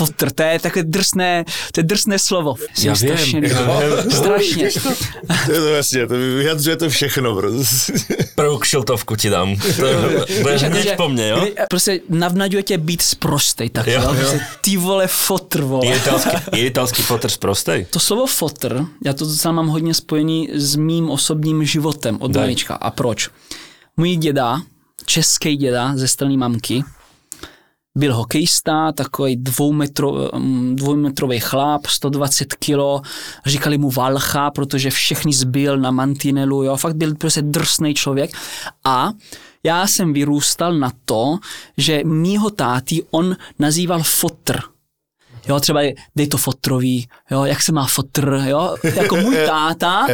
[0.00, 2.54] fotr, to je takové drsné, to je drsné slovo.
[2.82, 4.70] Já vím, strašně, já strašně.
[5.46, 7.34] to je to vlastně, to vyjadřuje to všechno.
[7.34, 7.92] Prostě.
[8.34, 9.56] Prvou kšiltovku ti dám.
[9.56, 9.86] To
[10.42, 11.46] budeš hned po mně, jo?
[11.68, 14.02] Prostě navnaďuje tě být sprostej, tak jo.
[14.02, 14.14] jo.
[14.14, 15.86] Prostě ty vole fotr, vole.
[15.86, 17.86] Je italský, je italský fotr sprostej?
[17.90, 22.74] To slovo fotr, já to sám mám hodně spojený s mým osobním životem od malička.
[22.74, 23.28] A proč?
[23.96, 24.60] Můj děda,
[25.06, 26.84] český děda ze strany mamky,
[28.00, 33.02] byl hokejista, takový dvoumetro, mm, dvoumetrový chlap, 120 kilo,
[33.46, 38.30] říkali mu Valcha, protože všechny zbyl na mantinelu, jo, fakt byl prostě drsný člověk.
[38.84, 39.12] A
[39.64, 41.38] já jsem vyrůstal na to,
[41.76, 44.60] že mýho táty on nazýval fotr.
[45.48, 45.80] Jo, třeba
[46.16, 50.06] dej to fotrový, jo, jak se má fotr, jo, jako můj táta,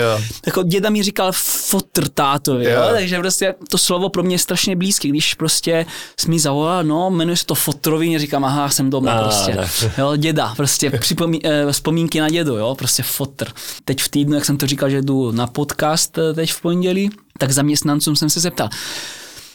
[0.47, 1.33] jako děda mi říkal
[1.69, 2.71] fotr tátovi, jo.
[2.71, 5.87] jo, takže prostě to slovo pro mě je strašně blízké, když prostě
[6.21, 9.69] jsi mi zavolal, no, jmenuje se to fotrový, říkám, aha, jsem doma a, prostě, ne.
[9.99, 13.49] jo, děda, prostě připomí, eh, vzpomínky na dědu, jo, prostě fotr.
[13.85, 17.11] Teď v týdnu, jak jsem to říkal, že jdu na podcast eh, teď v pondělí,
[17.39, 18.69] tak zaměstnancům jsem se zeptal,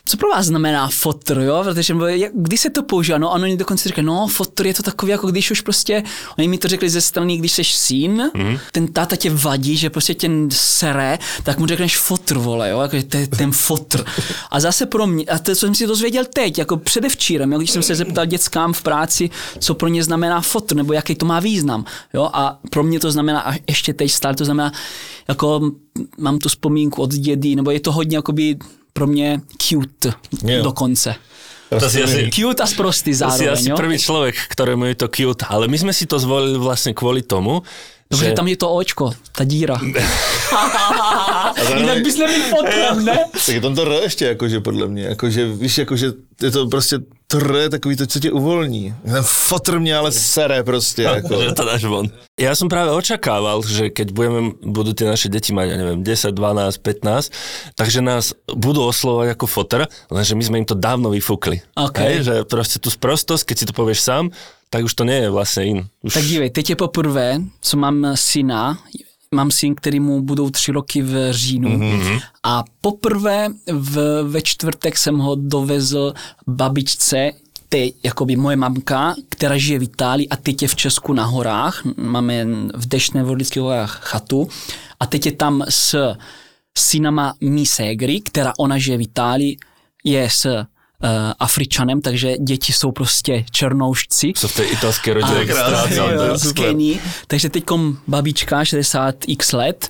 [0.05, 1.61] co pro vás znamená fotr, jo?
[1.63, 1.93] Protože
[2.33, 3.17] kdy se to používá?
[3.17, 6.03] No, ano, oni dokonce říkají, no, fotr je to takový, jako když už prostě,
[6.37, 8.57] oni mi to řekli ze strany, když jsi syn, mm.
[8.71, 12.79] ten táta tě vadí, že prostě tě sere, tak mu řekneš fotr, vole, jo?
[12.79, 14.05] Jako, to je ten fotr.
[14.51, 17.57] A zase pro mě, a to jsem si dozvěděl teď, jako předevčírem, jo?
[17.57, 21.25] když jsem se zeptal dětskám v práci, co pro ně znamená fotr, nebo jaký to
[21.25, 22.29] má význam, jo?
[22.33, 24.71] A pro mě to znamená, a ještě teď stále to znamená,
[25.27, 25.71] jako
[26.17, 28.57] mám tu vzpomínku od dědy, nebo je to hodně jakoby
[28.93, 30.13] pro mě cute
[30.43, 30.63] jo.
[30.63, 31.15] dokonce.
[31.79, 33.47] To si asi, cute a sprostý zároveň.
[33.47, 33.75] To si asi jo?
[33.79, 37.63] prvý človek, ktorému je to cute, ale my sme si to zvolili vlastne kvôli tomu,
[38.11, 38.33] Dobře, že...
[38.33, 39.79] tam je to očko, ta díra.
[41.77, 43.19] Jinak bys nebyl fotem, ne?
[43.31, 46.99] Tak je tam to R ještě, jakože podle mě, jakože, víš, jakože je to prostě
[47.31, 48.95] tr, takový to, co tě uvolní.
[49.05, 51.01] Ten fotr mě ale sere prostě.
[51.15, 51.41] Jako.
[51.41, 52.07] že to dáš von.
[52.39, 56.33] Ja som práve očakával, že keď budeme, budú tie naše deti mať, ja neviem, 10,
[56.33, 57.29] 12, 15,
[57.77, 61.61] takže nás budú oslovať ako fotr, lenže my sme im to dávno vyfúkli.
[61.77, 62.01] Okay.
[62.01, 64.33] Hej, že proste tú sprostosť, keď si to povieš sám,
[64.73, 65.79] tak už to nie je vlastně in.
[66.01, 66.13] Už...
[66.13, 68.79] Tak dívej, teď je poprvé, co mám syna,
[69.35, 71.69] mám syn, který mu budou tři roky v říjnu.
[71.69, 72.21] Mm-hmm.
[72.43, 76.13] a poprvé v, ve čtvrtek jsem ho dovezl
[76.47, 77.31] babičce,
[77.69, 81.85] ty, jakoby moje mamka, která žije v Itálii a teď je v Česku na horách,
[81.97, 84.49] máme v Dešné vodlických horách chatu.
[84.99, 86.15] A teď je tam s
[86.77, 89.57] synama mý ségry, která ona žije v Itálii,
[90.03, 90.65] je s
[91.39, 94.33] Afričanem, takže děti jsou prostě černoušci.
[94.35, 95.53] Co v té italské rodině
[96.33, 96.99] z Kenii.
[97.27, 97.63] Takže teď
[98.07, 99.89] babička, 60 x let,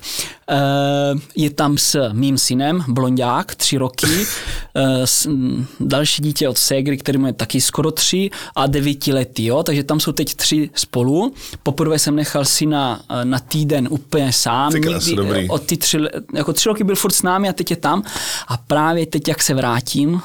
[0.50, 4.06] uh, je tam s mým synem, blondák, tři roky,
[5.28, 9.62] um, další dítě od ségry, který mu je taky skoro tři a devíti lety, jo,
[9.62, 11.34] takže tam jsou teď tři spolu.
[11.62, 14.72] Poprvé jsem nechal syna na týden úplně sám.
[14.72, 15.48] Ty krásy, dobrý.
[15.48, 15.98] Od ty tři,
[16.34, 18.02] jako tři roky byl furt s námi a teď je tam.
[18.48, 20.20] A právě teď, jak se vrátím,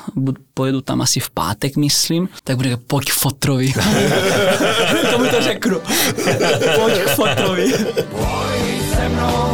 [0.57, 3.73] pojedu tam asi v pátek, myslím, tak bude pojď k fotrovi.
[5.11, 5.79] Tomu to řeknu.
[6.75, 7.73] pojď k fotrovi.
[8.09, 9.46] Pojď se mnou.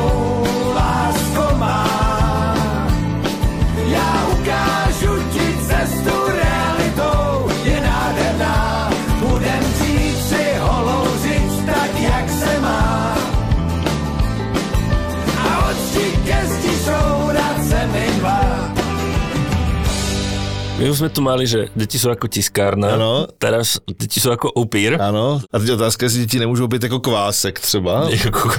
[20.84, 23.24] My už sme tu mali, že deti sú ako tiskárna, ano.
[23.40, 25.00] teraz deti sú ako upír.
[25.00, 28.10] Ano, a teď otázka, jestli děti nemůžou být jako kvásek třeba.
[28.24, 28.52] Jako...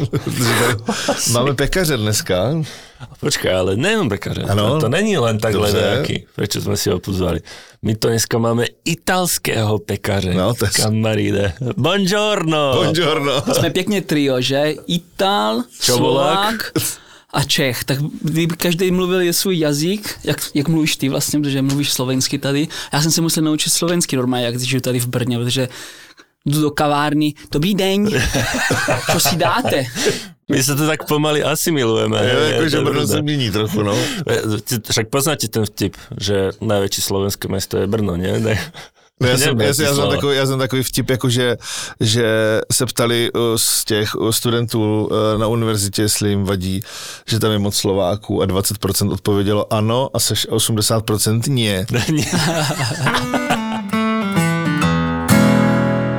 [1.33, 2.65] Máme pekaře dneska.
[3.21, 4.43] Počkaj, ale nejenom pekaře.
[4.49, 4.81] Ano.
[4.81, 5.85] To, není len takhle Dobře.
[5.85, 7.45] nejaký, prečo sme si ho pozvali.
[7.85, 10.33] My to dneska máme italského pekaře.
[10.33, 10.71] No, to je...
[10.73, 11.53] Kamaríde.
[11.77, 12.73] Buongiorno.
[12.81, 13.43] Buongiorno.
[13.53, 14.75] Jsme pěkně trio, že?
[14.87, 16.73] Ital, Slovák
[17.35, 21.63] a Čech, tak kdyby každý mluvil je svůj jazyk, jak, jak mluvíš ty vlastně, protože
[21.63, 22.69] mluvíš slovensky tady.
[22.93, 25.69] Já jsem se musel naučit slovensky normálně, jak žiju tady v Brně, protože
[26.47, 28.09] jdu do kavárny, dobrý den,
[29.13, 29.85] co si dáte?
[30.45, 32.21] My sa to tak pomaly asimilujeme.
[32.21, 33.97] Jo, hej, jako, je že to Brno se mění trochu, no.
[34.93, 38.21] Však poznáte ten vtip, že najväčšie slovenské mesto je Brno?
[38.21, 38.61] Ne?
[39.23, 41.57] No já, jsem, já, jsem, já, jsem takový, já jsem takový vtip, jako že,
[42.01, 42.25] že
[42.73, 46.81] se ptali uh, z těch uh, studentů uh, na univerzitě, jestli jim vadí,
[47.29, 51.87] že tam je moc Slováků a 20% odpovědělo ano a seš 80% nie.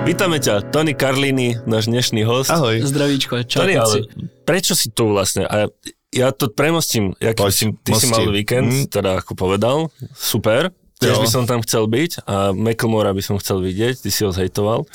[0.06, 2.54] Vítame ťa, Tony Karlini, náš dnešný host.
[2.54, 2.78] Ahoj.
[2.86, 3.66] Zdravíčko, čau.
[3.66, 4.06] Tony, ale
[4.46, 5.50] prečo si tu vlastne?
[5.50, 5.66] A
[6.14, 8.14] ja to premostím, jak Poď, si, ty si mosti.
[8.14, 8.86] mal víkend, Hm.
[8.94, 9.78] teda ako povedal,
[10.14, 10.70] super.
[11.06, 14.34] Tiež by som tam chcel byť a Macklemora by som chcel vidieť, ty si ho
[14.34, 14.90] zhejtoval.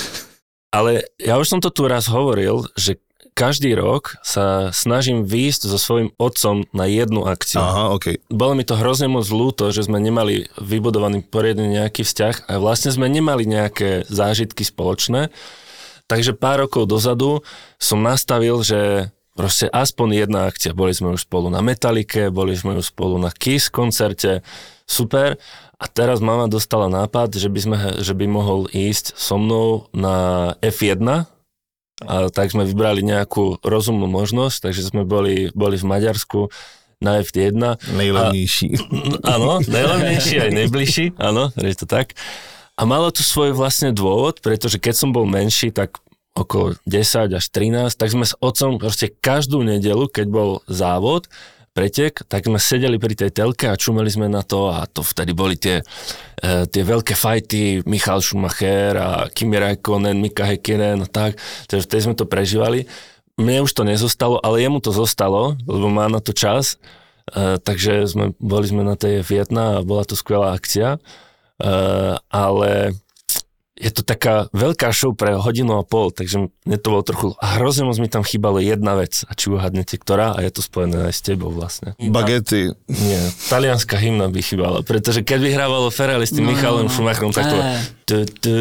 [0.78, 3.00] Ale ja už som to tu raz hovoril, že
[3.38, 7.62] každý rok sa snažím výjsť so svojím otcom na jednu akciu.
[7.62, 8.18] Aha, OK.
[8.26, 12.90] Bolo mi to hrozne moc ľúto, že sme nemali vybudovaný poriadne nejaký vzťah a vlastne
[12.90, 15.30] sme nemali nejaké zážitky spoločné.
[16.10, 17.46] Takže pár rokov dozadu
[17.78, 20.74] som nastavil, že proste aspoň jedna akcia.
[20.74, 24.42] Boli sme už spolu na Metalike, boli sme už spolu na Kiss koncerte,
[24.88, 25.36] super.
[25.78, 30.56] A teraz mama dostala nápad, že by, sme, že by mohol ísť so mnou na
[30.58, 31.28] F1,
[32.06, 36.46] a tak sme vybrali nejakú rozumnú možnosť, takže sme boli, boli v Maďarsku
[37.02, 37.58] na F1.
[37.94, 38.70] Nejlevnější.
[39.34, 42.14] Áno, najlevnejší aj najbližší, áno, je to tak.
[42.78, 45.98] A malo to svoj vlastne dôvod, pretože keď som bol menší, tak
[46.38, 51.26] okolo 10 až 13, tak sme s otcom proste každú nedelu, keď bol závod,
[51.78, 55.30] pretek, tak sme sedeli pri tej telke a čumeli sme na to a to vtedy
[55.30, 55.78] boli tie,
[56.42, 61.38] e, tie veľké fajty, Michal Schumacher a Kimi Räikkönen, Mika Häkkinen a tak,
[61.70, 62.90] takže vtedy sme to prežívali.
[63.38, 66.82] Mne už to nezostalo, ale jemu to zostalo, lebo má na to čas,
[67.30, 71.00] e, takže sme, boli sme na tej F1 a bola to skvelá akcia, e,
[72.26, 72.98] ale
[73.78, 77.62] je to taká veľká show pre hodinu a pol, takže mne to bolo trochu, a
[77.62, 81.08] hrozne moc mi tam chýbalo jedna vec, a či uhadnete ktorá, a je to spojené
[81.08, 81.94] aj s tebou vlastne.
[82.02, 82.74] Bagety.
[82.90, 86.92] Nie, talianská hymna by chýbala, pretože keď vyhrávalo Ferrari s tým No, Michalom no.
[86.92, 87.56] Schumacherom, tak to...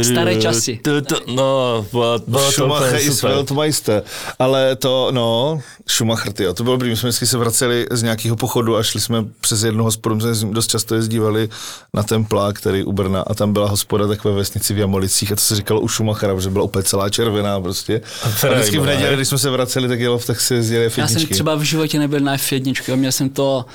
[0.03, 0.79] Staré časy.
[1.27, 1.85] No,
[2.31, 3.31] to Schumacher super.
[3.31, 4.03] Weltmeister.
[4.39, 6.89] Ale to, no, Schumacher, tyjo, to bylo dobrý.
[6.89, 10.35] My jsme vždycky se vraceli z nějakého pochodu a šli jsme přes jednu hospodu, my
[10.35, 11.49] jsme dost často jezdívali
[11.93, 15.35] na ten plák, který u Brna a tam byla hospoda takové vesnici v Jamolicích a
[15.35, 18.01] to se říkalo u Schumachera, protože byla úplně celá červená prostě.
[18.23, 21.21] A, vždycky v neděli, když jsme se vraceli, tak jelo, tak si jezdili Já jsem
[21.21, 21.33] F1.
[21.33, 23.65] třeba v životě nebyl na F1, jo, měl jsem to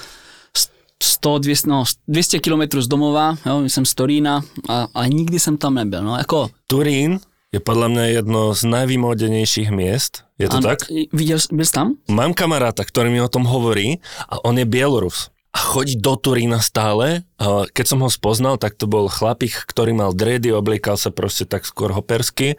[1.03, 5.57] 100, 200, no, 200 km z domova, jo, jsem z Torína a, a nikdy jsem
[5.57, 7.21] tam nebyl, no, jako, Turín
[7.53, 10.25] je podľa mňa jedno z najvýmodenejších miest.
[10.41, 10.89] Je to ano, tak?
[11.13, 11.89] Viděl, jsi- byl jsi tam?
[12.09, 15.29] Mám kamaráta, ktorý mi o tom hovorí a on je Bielorus.
[15.53, 17.29] A chodí do Turína stále.
[17.37, 21.45] A keď som ho spoznal, tak to bol chlapík, ktorý mal dredy, obliekal sa proste
[21.45, 22.57] tak skôr hopersky.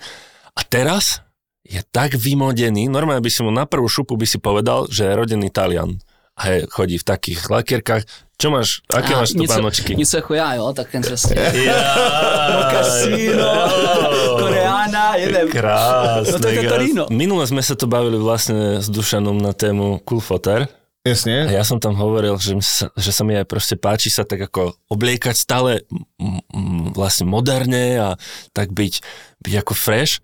[0.53, 1.25] A teraz
[1.65, 5.17] je tak vymodený, normálne by si mu na prvú šupu by si povedal, že je
[5.17, 5.97] rodený Talian.
[6.37, 8.05] A je, chodí v takých lakierkách.
[8.43, 8.83] Čo máš?
[8.91, 9.95] Aké A máš to něco, pánočky?
[9.95, 11.35] něco jako já, jo, tak ten přesně.
[11.63, 11.79] Ja,
[12.71, 13.51] Kasíno,
[14.39, 15.47] Koreána, jedem.
[15.47, 16.31] Krásne.
[16.31, 17.03] No to je to Torino.
[17.07, 20.67] Minule sme sa to bavili vlastne s Dušanom na tému Cool Foter.
[21.03, 21.51] A Jasně.
[21.51, 24.39] ja som tam hovoril, že, mi sa, že sa mi aj proste páči sa tak
[24.47, 28.09] ako obliekať stále m, m, vlastne moderne a
[28.55, 28.93] tak byť,
[29.43, 30.19] byť ako fresh.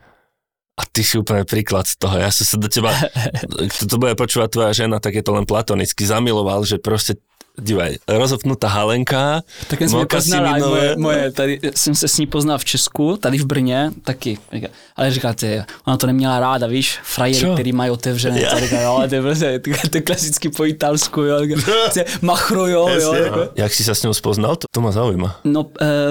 [0.80, 2.16] A ty si úplne príklad z toho.
[2.16, 2.96] Ja som sa do teba,
[3.76, 7.20] kto to bude počúvať tvoja žena, tak je to len platonicky zamiloval, že proste
[7.60, 10.60] dívaj, rozopnutá halenka, Tak jsem poznal, mokasininové.
[10.70, 14.38] moje, moje, tady jsem se s ní poznal v Česku, tady v Brně, taky.
[14.96, 18.42] Ale říkáte, ona to neměla ráda, víš, frajery, který mají otevřené.
[18.42, 18.60] Ja.
[18.60, 21.40] Říká, jo, to je prostě, to, je klasicky po italsku, jo,
[22.22, 23.14] machro, jo, jo.
[23.14, 23.50] Jako.
[23.56, 24.56] Jak si sa s ňou spoznal?
[24.56, 25.40] To, to ma zaujíma.
[25.44, 25.66] No,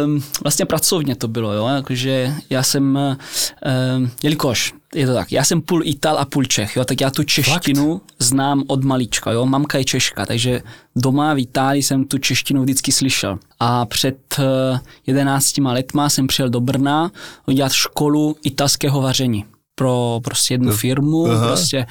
[0.05, 5.45] um, vlastně pracovně to bylo, jo, jakože já jsem, um, jelikož, je to tak, já
[5.45, 8.15] jsem půl Ital a půl Čech, jo, tak já tu češtinu Fakt?
[8.19, 10.63] znám od malička, jo, mamka je Češka, takže
[10.97, 13.39] doma v Itálii jsem tu češtinu vždycky slyšel.
[13.61, 17.11] A před uh, 11 letma jsem přijel do Brna
[17.47, 21.27] udělat školu italského vaření pro prostě jednu firmu.
[21.27, 21.47] Aha.
[21.47, 21.87] Prostě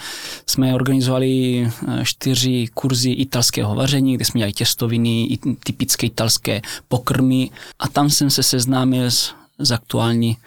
[0.47, 7.49] jsme organizovali eh, čtyři kurzy italského vaření, kde jsme dělali těstoviny, i typické italské pokrmy
[7.79, 10.37] a tam jsem se seznámil s, s aktuální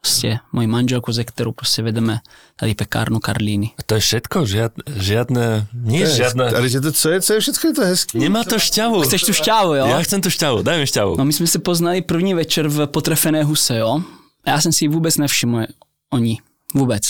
[0.00, 2.20] prostě mojí manželkou, ze kterou prostě vedeme
[2.56, 3.70] tady pekárnu Karlíny.
[3.78, 4.46] A to je všetko?
[4.46, 6.56] Žiad, žiadne, nie žiadne...
[6.56, 8.18] Ale že to, co je, co je všechno, je to hezký.
[8.18, 9.02] Nemá to šťavu.
[9.04, 9.86] Chceš tu šťávu, jo?
[9.86, 11.16] Ja chcem tu šťavu, daj mi šťavu.
[11.20, 14.02] No my jsme se poznali první večer v Potrefené huse, jo?
[14.44, 15.66] A já jsem si ji vůbec nevšiml
[16.10, 16.40] o ní.
[16.74, 17.02] Vůbec.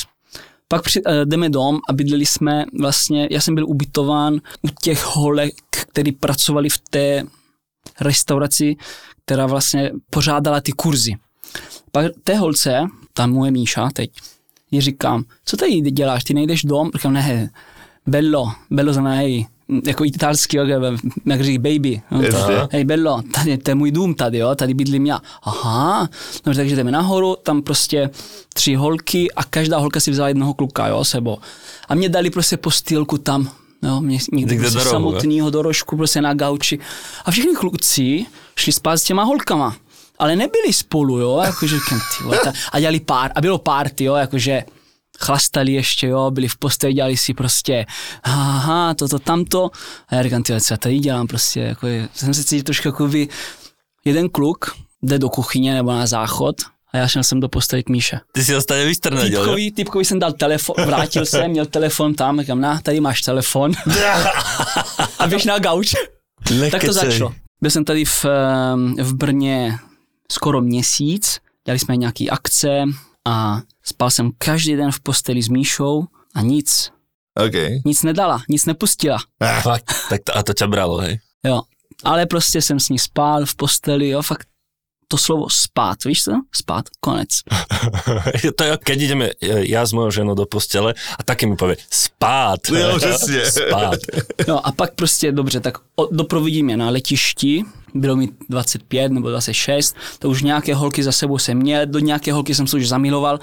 [0.68, 5.04] Pak při, uh, jdeme dom a bydleli jsme vlastně, já jsem byl ubytován u těch
[5.04, 7.22] holek, který pracovali v té
[8.00, 8.76] restauraci,
[9.24, 11.14] která vlastně pořádala ty kurzy.
[11.92, 12.80] Pak té holce,
[13.14, 14.10] ta moje Míša teď,
[14.70, 16.90] jí říkám, co tady děláš, ty nejdeš dom?
[16.94, 17.50] Říkám, ne,
[18.06, 19.46] bello, bello znamená hej,
[19.86, 22.02] jako italský, jak, říct baby.
[22.10, 22.20] No,
[22.72, 25.20] hej bello, tady, to je můj dům tady, jo, tady bydlím já.
[25.42, 26.08] Aha,
[26.46, 28.10] no, takže jdeme nahoru, tam prostě
[28.54, 31.38] tři holky a každá holka si vzala jednoho kluka, jo, sebou.
[31.88, 33.50] A mě dali prostě postýlku tam,
[33.82, 36.78] jo, mě někde prostě do rohu, samotnýho do rožku, prostě na gauči.
[37.24, 39.76] A všichni kluci šli spát s těma holkama.
[40.20, 44.04] Ale nebyli spolu, jo, jakože říkám, ty vole, ta- a dělali pár, a bylo party,
[44.04, 44.64] jo, jakože
[45.20, 47.86] chlastali ještě, jo, byli v posteli, dělali si prostě,
[48.22, 49.70] aha, toto, tamto.
[50.08, 52.64] A já říkám, ty vole, co já tady dělám prostě, jako je, jsem se cítil
[52.64, 53.28] trošku jako vy,
[54.04, 56.56] jeden kluk jde do kuchyně nebo na záchod
[56.92, 58.20] a já šel jsem do postele k Míše.
[58.32, 59.40] Ty si ho stane vystrnadil, jo?
[59.40, 63.72] Typkovi, typkovi jsem dal telefon, vrátil jsem, měl telefon tam, říkám, na, tady máš telefon.
[65.18, 65.94] a běž na gauč.
[66.70, 67.34] tak to začalo.
[67.62, 69.78] Byl jsem tady v, ehm, v Brně
[70.30, 72.82] skoro měsíc, dělali jsme nějaký akce
[73.28, 76.92] a spal jsem každý den v posteli s Míšou a nic,
[77.46, 77.84] OK.
[77.84, 79.18] nic nedala, nic nepustila.
[79.62, 81.18] Fakt, tak to, a to ťa bralo, hej?
[81.44, 81.62] Jo.
[82.04, 84.48] Ale prostě jsem s ní spál v posteli, jo, fakt
[85.10, 86.32] to slovo spát, víš co?
[86.54, 87.28] Spát, konec.
[88.56, 91.82] to je, keď ideme e, ja s mojou ženou do postele a také mi povie
[91.90, 92.62] spát.
[92.70, 93.42] Jo, přesně.
[93.50, 93.98] spát.
[94.46, 95.78] No a pak prostě dobře, tak
[96.10, 97.64] doprovodím je na letišti,
[97.94, 102.32] bylo mi 25 nebo 26, to už nějaké holky za sebou jsem měl, do nějaké
[102.32, 103.38] holky jsem se už zamiloval,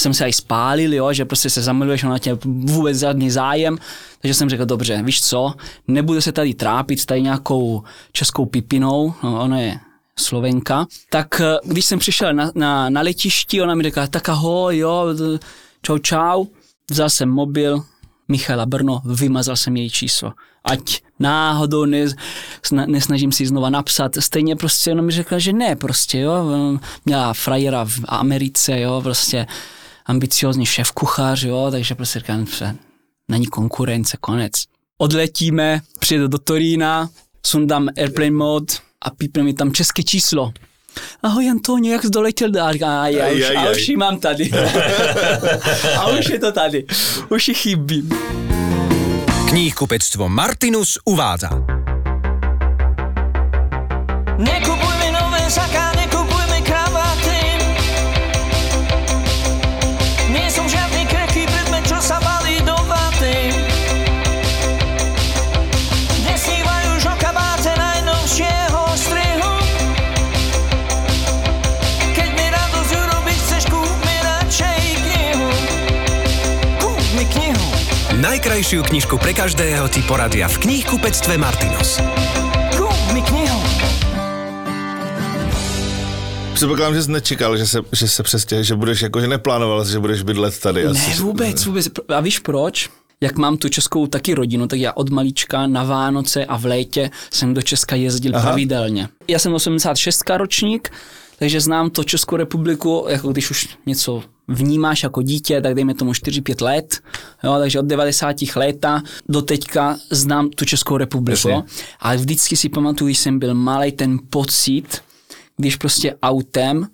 [0.00, 3.78] jsem se aj spálil, jo, že prostě se zamiluješ, ona na tě vůbec žádný zájem,
[4.20, 5.54] takže jsem řekl, dobře, víš co,
[5.88, 9.78] nebudu se tady trápit s tady nějakou českou pipinou, no, ona je
[10.18, 14.78] Slovenka, tak eh, když jsem přišel na, na, na letišti, ona mi řekla, tak ahoj,
[14.78, 15.06] jo,
[15.82, 16.44] čau, čau,
[16.90, 17.84] vzal jsem mobil,
[18.28, 20.32] Michala Brno, vymazal jsem její číslo.
[20.64, 22.06] Ať náhodou ne,
[22.62, 24.12] sna, nesnažím si znova napsat.
[24.18, 26.44] Stejně prostě ona mi řekla, že ne, prostě, jo.
[27.04, 29.46] Měla frajera v Americe, jo, prostě
[30.06, 32.74] ambiciozní šéf kuchař, jo, takže prostě říkám, že
[33.28, 34.52] není konkurence, konec.
[34.98, 37.10] Odletíme, přijedu do Torína,
[37.46, 40.52] sundám airplane mode a pípne mi tam české číslo.
[41.22, 43.02] Ahoj Antonio, jak jsi doletěl do Arga?
[43.02, 43.72] A já Aj, už, aj, a aj.
[43.76, 44.50] už ji mám tady.
[45.98, 46.84] a už je to tady.
[47.28, 48.08] Už ji chybí.
[49.48, 51.50] Knihkupectvo Martinus uvádza.
[54.38, 54.73] Nekupujme
[78.54, 81.98] Najkrajšiu knižku pre každého ti poradia v knihkupectve Martinus.
[82.78, 83.58] Kúp mi knihu.
[86.54, 89.98] Předpokládám, že jsi nečekal, že se, že se přestěhuješ, že budeš jako, že neplánoval, že
[89.98, 90.84] budeš bydlet tady.
[90.84, 91.88] Ne, Asi- vůbec, vůbec.
[92.08, 92.90] A víš proč?
[93.20, 97.10] Jak mám tu českou taky rodinu, tak já od malička na Vánoce a v létě
[97.34, 98.42] jsem do Česka jezdil Aha.
[98.42, 99.08] pravidelně.
[99.28, 100.92] Já jsem 86 ročník,
[101.38, 106.12] takže znám to Českou republiku, jako když už něco vnímáš jako dítě, tak dejme tomu
[106.12, 107.00] 4-5 let,
[107.44, 108.36] jo, takže od 90.
[108.56, 111.48] léta do teďka znám tu Českou republiku.
[111.48, 111.62] Jasně.
[112.00, 115.02] Ale vždycky si pamatuju, když jsem byl malý, ten pocit,
[115.56, 116.88] když prostě autem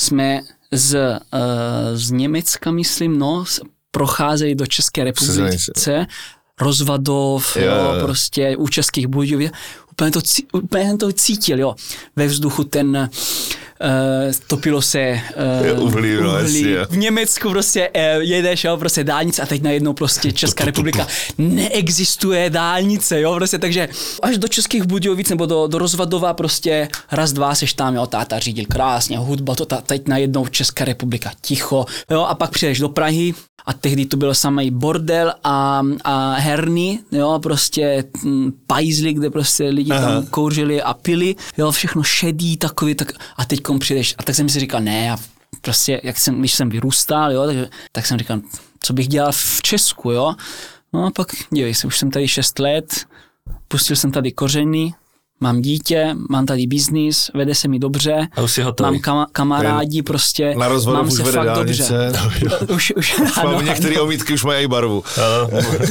[0.00, 0.40] jsme
[0.72, 1.40] z, uh,
[1.94, 3.44] z Německa, myslím, no,
[3.90, 6.06] procházejí do České republice,
[6.60, 9.52] Rozvadov, Jo, jo, prostě u českých Budějovic,
[9.90, 10.20] úplně to,
[10.52, 11.74] úplně to cítil, jo.
[12.16, 13.10] Ve vzduchu ten,
[13.82, 15.20] uh, topilo se
[15.74, 16.86] uh, uhlí, no, jo.
[16.90, 21.06] v Německu prostě uh, jedeš, jo, prostě dálnice a teď najednou prostě Česká republika
[21.38, 23.88] neexistuje dálnice, jo, prostě takže
[24.22, 28.38] až do Českých Budějovic nebo do, do Rozvadova prostě raz, dva seš tam, jo, táta
[28.38, 32.88] řídil krásně, hudba, to ta, teď najednou Česká republika ticho, jo, a pak přijdeš do
[32.88, 33.34] Prahy
[33.66, 39.68] a tehdy to byl samý bordel a, a herny, jo, prostě mm, pajzly, kde prostě
[39.68, 44.34] lidi tam kouřili a pili, jo, všechno šedý takový, tak a teď přijdeš, a tak
[44.34, 45.16] jsem si říkal, ne, a
[45.60, 47.56] prostě, jak jsem, když jsem vyrůstal, jo, tak,
[47.92, 48.40] tak jsem říkal,
[48.80, 50.34] co bych dělal v Česku, jo,
[50.92, 53.06] no a pak, dívej se, už jsem tady 6 let,
[53.68, 54.94] pustil jsem tady kořeny,
[55.42, 60.54] mám dítě, mám tady biznis, vede se mi dobře, A už mám kama, kamarádi, prostě,
[60.54, 62.12] Na mám už se vede fakt dálnice.
[62.22, 62.66] dobře.
[62.74, 65.04] už, už, ano, Mám některé omítky už mají i barvu.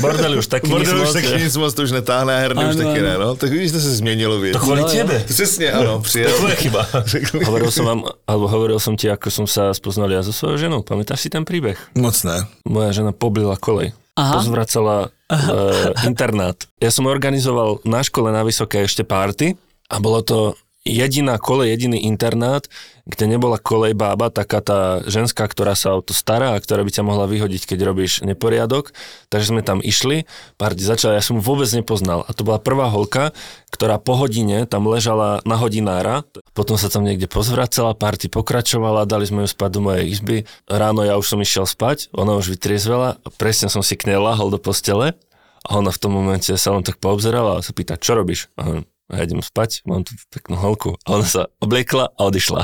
[0.01, 1.43] Bordel už taky Bordel nic už moc, taky ne?
[1.43, 3.36] nic moc, to už netáhne, a herny už taky ne, no.
[3.36, 4.53] Tak vidíš, to se změnilo, víš.
[4.53, 4.93] To kvôli Jo, jo.
[4.93, 5.24] tebe.
[5.27, 6.31] Přesně, ano, přijel.
[6.31, 6.88] Tvoje chyba.
[7.46, 10.79] hovoril som vám, alebo hovoril som ti, ako som sa spoznal ja so svojou ženou.
[10.86, 11.77] Pamätáš si ten príbeh?
[11.98, 12.48] Moc ne.
[12.65, 13.91] Moja žena poblila kolej.
[14.15, 14.39] Aha.
[14.39, 16.67] Pozvracala uh, internát.
[16.83, 19.55] Ja som organizoval na škole na Vysoké ešte párty
[19.88, 20.38] a bolo to
[20.81, 22.65] jediná kolej, jediný internát,
[23.05, 26.91] kde nebola kolej bába, taká tá ženská, ktorá sa o to stará a ktorá by
[26.93, 28.93] ťa mohla vyhodiť, keď robíš neporiadok.
[29.29, 30.25] Takže sme tam išli,
[30.57, 32.25] party začala, ja som vôbec nepoznal.
[32.25, 33.33] A to bola prvá holka,
[33.69, 36.25] ktorá po hodine tam ležala na hodinára,
[36.57, 40.38] potom sa tam niekde pozvracala, party pokračovala, dali sme ju spať do mojej izby.
[40.65, 44.53] Ráno ja už som išiel spať, ona už vytriezvela presne som si k nej lahol
[44.53, 45.17] do postele
[45.61, 48.50] a ona v tom momente sa len tak poobzerala a sa pýta, čo robíš?
[48.57, 50.95] A hovorím, ja idem spať, mám tu peknú holku.
[51.03, 52.63] A ona sa obliekla a odišla.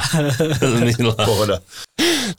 [1.27, 1.59] Pohoda.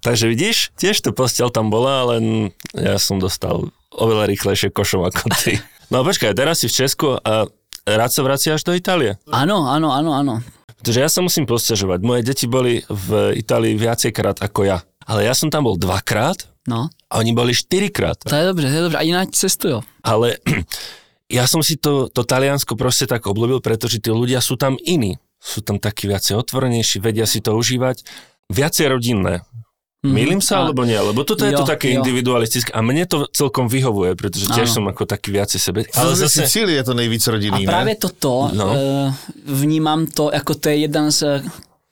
[0.00, 5.28] Takže vidíš, tiež tu postel tam bola, len ja som dostal oveľa rýchlejšie košom ako
[5.44, 5.60] ty.
[5.88, 7.48] No a počkaj, teraz si v Česku a
[7.88, 9.16] rád sa vraciaš do Itálie?
[9.32, 10.34] Ano, ano, ano, ano.
[10.76, 12.04] Pretože ja sa musím posťažovať.
[12.04, 14.84] Moje deti boli v Itálii viacejkrát ako ja.
[15.08, 18.20] Ale ja som tam bol dvakrát No, a oni boli štyrikrát.
[18.20, 18.98] to je dobře, to je dobře.
[19.00, 19.80] A jinak cestuju.
[20.04, 20.36] Ale
[21.28, 25.20] ja som si to, to Taliansko proste tak obľúbil, pretože tí ľudia sú tam iní.
[25.38, 28.02] Sú tam takí viacej otvorenejší, vedia si to užívať.
[28.50, 29.44] Viacej rodinné.
[30.02, 30.14] Mhm.
[30.14, 30.94] Mýlim sa A- alebo nie?
[30.99, 31.99] Lebo toto je to Jo, také jo.
[32.00, 35.80] individualistické a mne to celkom vyhovuje, pretože tiež som ako taký viacej sebe.
[35.94, 36.47] Ale Ale zase.
[36.47, 38.00] Sicílie je to nejvíc A rodinný, právě ne?
[38.00, 38.66] toto No.
[38.75, 39.14] no.
[39.47, 41.42] vnímám to, jako to je jeden z, eh,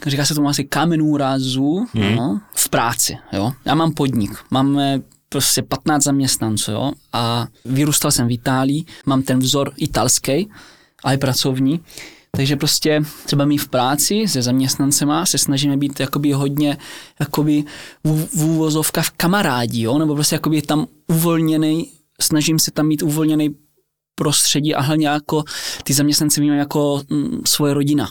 [0.06, 2.14] říká se tomu asi kamenů rázů Hmm.
[2.16, 3.18] no, v práci.
[3.32, 3.52] Jo?
[3.64, 5.02] Já mám podnik, máme
[5.36, 6.92] prostě 15 zaměstnanců jo?
[7.12, 10.50] a vyrůstal jsem v Itálii, mám ten vzor italský,
[11.04, 11.80] ale pracovní,
[12.30, 16.78] takže prostě třeba my v práci se zaměstnancema se snažíme být jakoby hodně
[17.20, 17.64] jakoby
[18.04, 19.98] v, v kamarádi, jo?
[19.98, 21.90] nebo prostě jakoby tam uvolněný,
[22.20, 23.54] snažím se tam mít uvolněný
[24.14, 25.44] prostředí a hlavně jako
[25.82, 28.08] ty zaměstnanci vnímají jako mm, svoje rodina.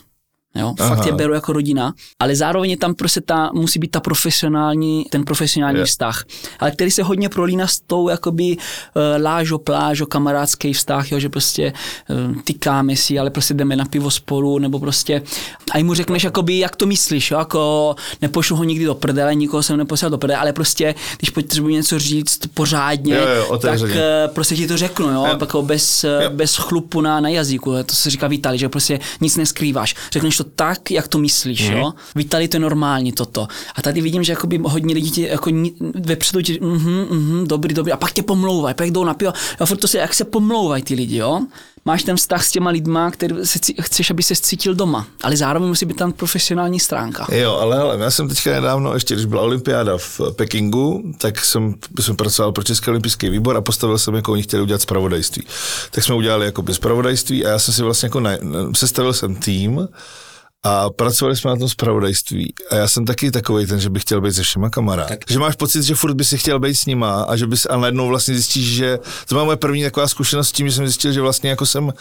[0.55, 1.03] Jo, fakt Aha.
[1.05, 5.23] je beru jako rodina, ale zároveň je tam prostě ta, musí být ta profesionální, ten
[5.23, 5.85] profesionální Je.
[5.85, 6.23] vztah,
[6.59, 11.29] ale který se hodně prolíná s tou jakoby uh, lážo, plážo, kamarádský vztah, jo, že
[11.29, 11.73] prostě
[12.09, 15.21] uh, tykáme si, ale prostě jdeme na pivo spolu, nebo prostě
[15.71, 19.63] a mu řekneš jakoby, jak to myslíš, jo, jako nepošlu ho nikdy do prdele, nikoho
[19.63, 24.27] jsem neposlal do prdele, ale prostě, když potřebuji něco říct pořádně, Jo, jo, tak eh,
[24.33, 25.37] prostě ti to řeknu, jo, Jo.
[25.39, 26.29] jako bez, Jo.
[26.29, 30.37] bez chlupu na, na jazyku, to se říká v Itálii, že prostě nic neskrýváš, řekneš
[30.37, 31.75] to tak, jak to myslíš, mm.
[31.75, 33.47] jo, v Itálii to je normální toto.
[33.75, 37.73] A tady vidím, že jakoby hodně lidí tě jako ni- vepředu ti, mhm, mhm, dobrý,
[37.73, 40.25] dobrý, a pak tě pomlouvají, pak jdou na pivo, a furt to se, jak se
[40.25, 41.41] pomlouvají ty lidi, jo.
[41.87, 45.69] Máš ten vztah s těma lidma, který se, chceš, aby se cítil doma, ale zároveň
[45.69, 47.27] musí být tam profesionální stránka.
[47.31, 51.75] Jo, ale hele, já jsem teďka nedávno, ještě když byla olympiáda v Pekingu, tak jsem,
[51.99, 55.43] jsem pracoval pro Český olympijský výbor a postavil jsem, jako oni chtěli udělat zpravodajství.
[55.91, 58.31] Tak jsme udělali jako zpravodajství a já jsem si vlastně jako na,
[58.73, 59.87] sestavil jsem tým
[60.67, 62.53] a pracovali jsme na tom zpravodajství.
[62.71, 65.07] A já jsem taky takový ten, že bych chtěl být se všema kamarád.
[65.07, 65.19] Tak.
[65.29, 67.77] Že máš pocit, že furt by si chtěl být s nima a že bys a
[67.77, 71.11] najednou vlastně zjistíš, že to byla moje první taková zkušenost s tím, že jsem zjistil,
[71.11, 71.93] že vlastně jako jsem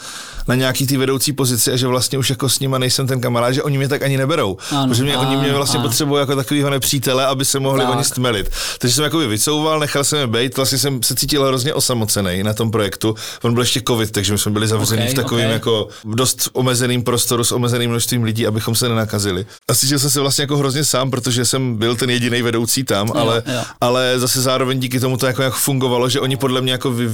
[0.47, 3.53] na nějaký ty vedoucí pozici a že vlastně už jako s nima nejsem ten kamarád,
[3.53, 4.57] že oni mě tak ani neberou.
[4.71, 5.87] Ano, protože mě, oni mě ano, vlastně ano.
[5.89, 7.95] potřebují jako takovýho nepřítele, aby se mohli Tak.
[7.95, 8.49] oni stmelit.
[8.79, 12.53] Takže jsem jako vycouval, nechal jsem je být, vlastně jsem se cítil hrozně osamocený na
[12.53, 13.15] tom projektu.
[13.41, 15.53] On byl ještě covid, takže my jsme byli zavření Ok, v takovém ok.
[15.53, 19.45] jako dost omezeným prostoru s omezeným množstvím lidí, abychom se nenakazili.
[19.69, 23.11] A cítil jsem se vlastně jako hrozně sám, protože jsem byl ten jediný vedoucí tam,
[23.15, 23.63] ale, jo.
[23.81, 27.09] ale zase zároveň díky tomu to jako, jako fungovalo, že oni podle mě jako vy,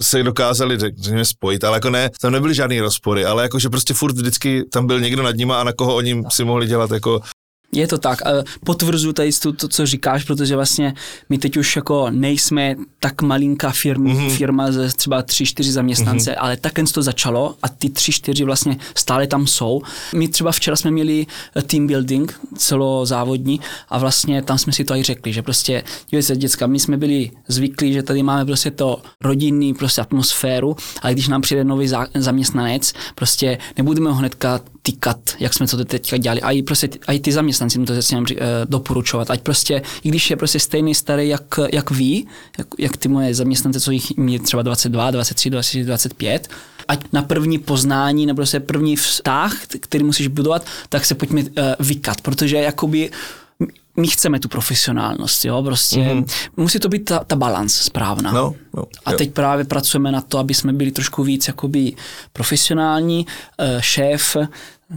[0.00, 3.94] se dokázali řekněme, spojit, ale jako ne, tam nebyly žádný rozpory, ale jako, že prostě
[3.94, 7.20] furt vždycky tam byl někdo nad nima a na koho oni si mohli dělat jako
[7.74, 8.18] Je to tak.
[8.64, 10.94] Potvrzuji tady to, to, co říkáš, protože vlastně
[11.28, 14.18] my teď už jako nejsme tak malinká firma, Mhm.
[14.26, 14.36] mm-hmm.
[14.36, 16.36] firma ze třeba tři, čtyři zaměstnance, mm-hmm.
[16.38, 19.82] ale tak to začalo a ty tři, čtyři vlastně stále tam jsou.
[20.14, 24.96] My třeba včera jsme měli eh, team building celozávodní a vlastně tam jsme si to
[24.96, 28.70] i řekli, že prostě, dívejte se, děcka, my jsme byli zvyklí, že tady máme prostě
[28.70, 34.60] to rodinný prostě atmosféru, ale když nám přijde nový za, zaměstnanec, prostě nebudeme ho hnedka
[34.86, 36.40] tykat, jak jsme to teďka dělali.
[36.42, 39.30] A i, prostě, a i ty zaměstnanci to začínám uh, doporučovat.
[39.30, 42.24] Ať prostě, i když je prostě stejný starý jak, jak vy,
[42.58, 46.48] jak, jak ty moje zaměstnance, co jich mě třeba 22, 23, 24, 25,
[46.88, 51.48] ať na první poznání nebo prostě první vztah, který musíš budovat, tak se pojďme uh,
[51.80, 53.10] vykat, protože jakoby
[53.96, 56.26] my chceme tu profesionálnost, jo, prostě mm-hmm.
[56.56, 58.32] musí to být ta, ta balans správná.
[58.32, 59.18] No, no, a jo.
[59.18, 61.92] teď právě pracujeme na to, aby jsme byli trošku víc jakoby
[62.32, 63.26] profesionální,
[63.58, 64.36] eh, šéf,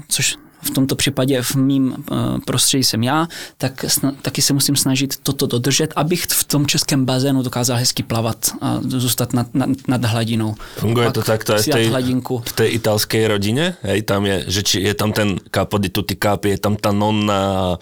[0.07, 4.75] což v tomto případě v mým eh, prostředí jsem já, tak sna- taky se musím
[4.75, 9.69] snažit toto dodržet, abych v tom českém bazénu dokázal hezky plavat a zůstat nad, nad,
[9.87, 10.55] nad hladinou.
[10.77, 12.41] Funguje to takto aj v si dát tej, hladinku.
[12.45, 13.77] v tej italskej rodine?
[13.81, 16.91] Hej, tam je, že či je tam ten capo di tutti capi, je tam tá
[16.91, 17.77] nonna.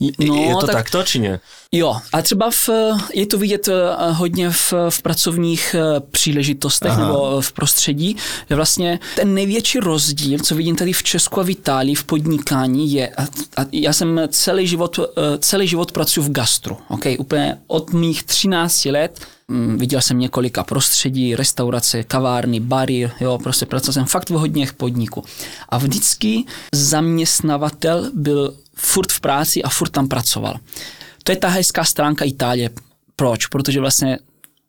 [0.00, 1.40] No, je to tak- takto, či nie?
[1.72, 2.70] Jo, a třeba v,
[3.14, 3.72] je to vidět eh,
[4.12, 7.06] hodně v, v pracovních eh, příležitostech Aha.
[7.06, 8.16] nebo v prostředí,
[8.48, 12.92] že vlastně ten největší rozdíl, co vidím tady v Česku a v Itálii v podnikání
[12.92, 13.22] je, a,
[13.56, 17.16] a já jsem celý život, eh, celý život pracuji v gastru, okay?
[17.18, 23.66] úplně od mých 13 let mm, viděl jsem několika prostředí, restaurace, kavárny, bary, jo, prostě
[23.66, 25.24] pracoval jsem fakt v hodně podniku.
[25.68, 30.56] A vždycky zaměstnavatel byl furt v práci a furt tam pracoval.
[31.22, 32.70] To je ta hezká stránka Itálie.
[33.16, 33.46] Proč?
[33.46, 34.18] Protože vlastně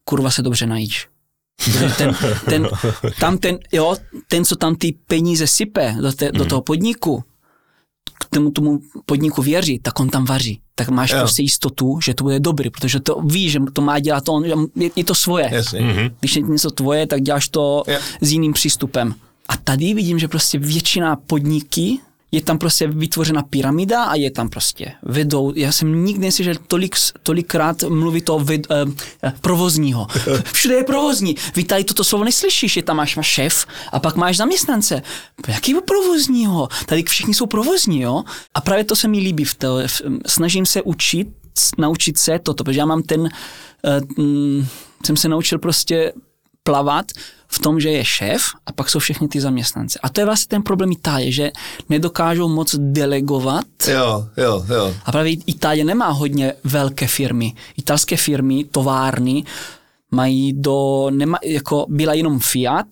[0.03, 1.07] kurva se dobře najíš.
[1.97, 2.15] Ten,
[2.45, 2.69] ten,
[3.19, 3.95] tam ten, jo,
[4.27, 7.23] ten, co tam ty peníze sype do, te, do toho podniku,
[8.19, 10.61] k tomu, tomu podniku věří, tak on tam vaří.
[10.75, 11.17] Tak máš jo.
[11.19, 14.89] prostě jistotu, že to bude dobrý, protože to ví, že to má dělat on, je,
[14.95, 15.49] je to svoje.
[15.51, 15.81] Jasně.
[15.81, 16.15] Mhm.
[16.19, 17.99] Když je něco tvoje, tak děláš to Jo.
[18.21, 19.15] s jiným přístupem.
[19.47, 21.99] A tady vidím, že prostě většina podniky
[22.31, 25.53] je tam prostě vytvořena pyramida a je tam prostě vedou.
[25.55, 28.85] Já jsem nikdy neslyšel tolik, tolikrát mluvit o ved, eh,
[29.23, 30.07] eh, provozního.
[30.53, 31.35] Všude je provozní.
[31.55, 35.01] Vy tady toto slovo neslyšíš, je tam máš, máš šéf a pak máš zaměstnance.
[35.47, 36.67] Jaký provozního?
[36.85, 38.23] Tady všichni jsou provozní, jo?
[38.53, 39.43] A právě to se mi líbí.
[39.43, 41.27] V to, v, snažím se učit,
[41.77, 43.29] naučit se toto, protože já mám ten,
[43.85, 44.67] eh, mm,
[45.05, 46.13] jsem se naučil prostě
[46.63, 47.05] plavat
[47.47, 49.99] v tom, že je šéf a pak jsou všechny ty zaměstnance.
[50.03, 51.51] A to je vlastně ten problém Itálie, že
[51.89, 54.93] nedokážou moc delegovat Jo, jo, jo.
[55.05, 57.53] a právě Itálie nemá hodně velké firmy.
[57.77, 59.43] Italské firmy, továrny,
[60.11, 62.87] mají do, nema, jako byla jenom Fiat,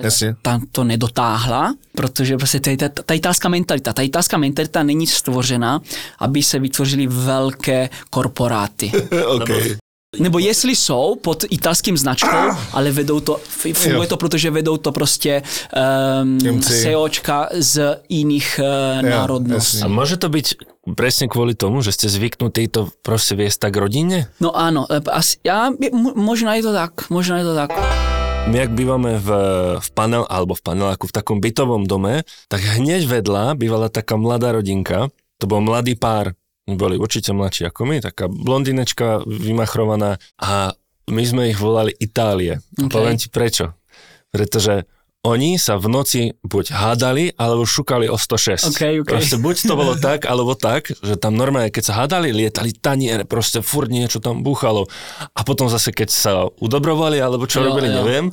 [0.00, 0.34] Jasně.
[0.42, 3.92] tam to nedotáhla, protože prostě je ta, ta italská mentalita.
[3.92, 5.80] Ta italská mentalita není stvořena,
[6.18, 8.92] aby se vytvořily velké korporáty.
[9.26, 9.48] OK.
[10.18, 13.40] Nebo jestli jsou pod italským značkou, ale vedou to,
[13.74, 15.42] funguje to, protože vedou to prostě
[16.22, 16.62] um.
[16.62, 19.82] SEOčka z jiných uh, Jo, národností.
[19.82, 20.46] A môže to byť
[20.96, 24.30] presne kvôli tomu, že ste zvyknutí to proste viesť tak rodinne?
[24.40, 27.70] No ano, eh, asi, já, mo- možná je to tak, možná je to tak.
[28.46, 29.28] My ak bývame v,
[29.82, 34.54] v panel, alebo v paneláku, v takom bytovom dome, tak hneď vedľa bývala taká mladá
[34.54, 35.10] rodinka,
[35.42, 40.74] to bol mladý pár, boli určite mladší ako my, taká blondinečka vymachrovaná a
[41.06, 42.58] my sme ich volali Itálie.
[42.58, 42.90] Ok.
[42.90, 42.92] Okay.
[42.92, 43.78] Poviem ti prečo.
[44.34, 44.90] Pretože
[45.26, 48.70] oni sa v noci buď hádali, alebo šukali o 106.
[48.70, 49.10] Ok, ok.
[49.10, 53.26] Proste buď to bolo tak, alebo tak, že tam normálne, keď sa hádali, lietali taniere,
[53.26, 54.86] proste furt niečo tam búchalo.
[55.34, 58.06] A potom zase, keď sa udobrovali, alebo čo Jo, robili, jo.
[58.06, 58.30] neviem,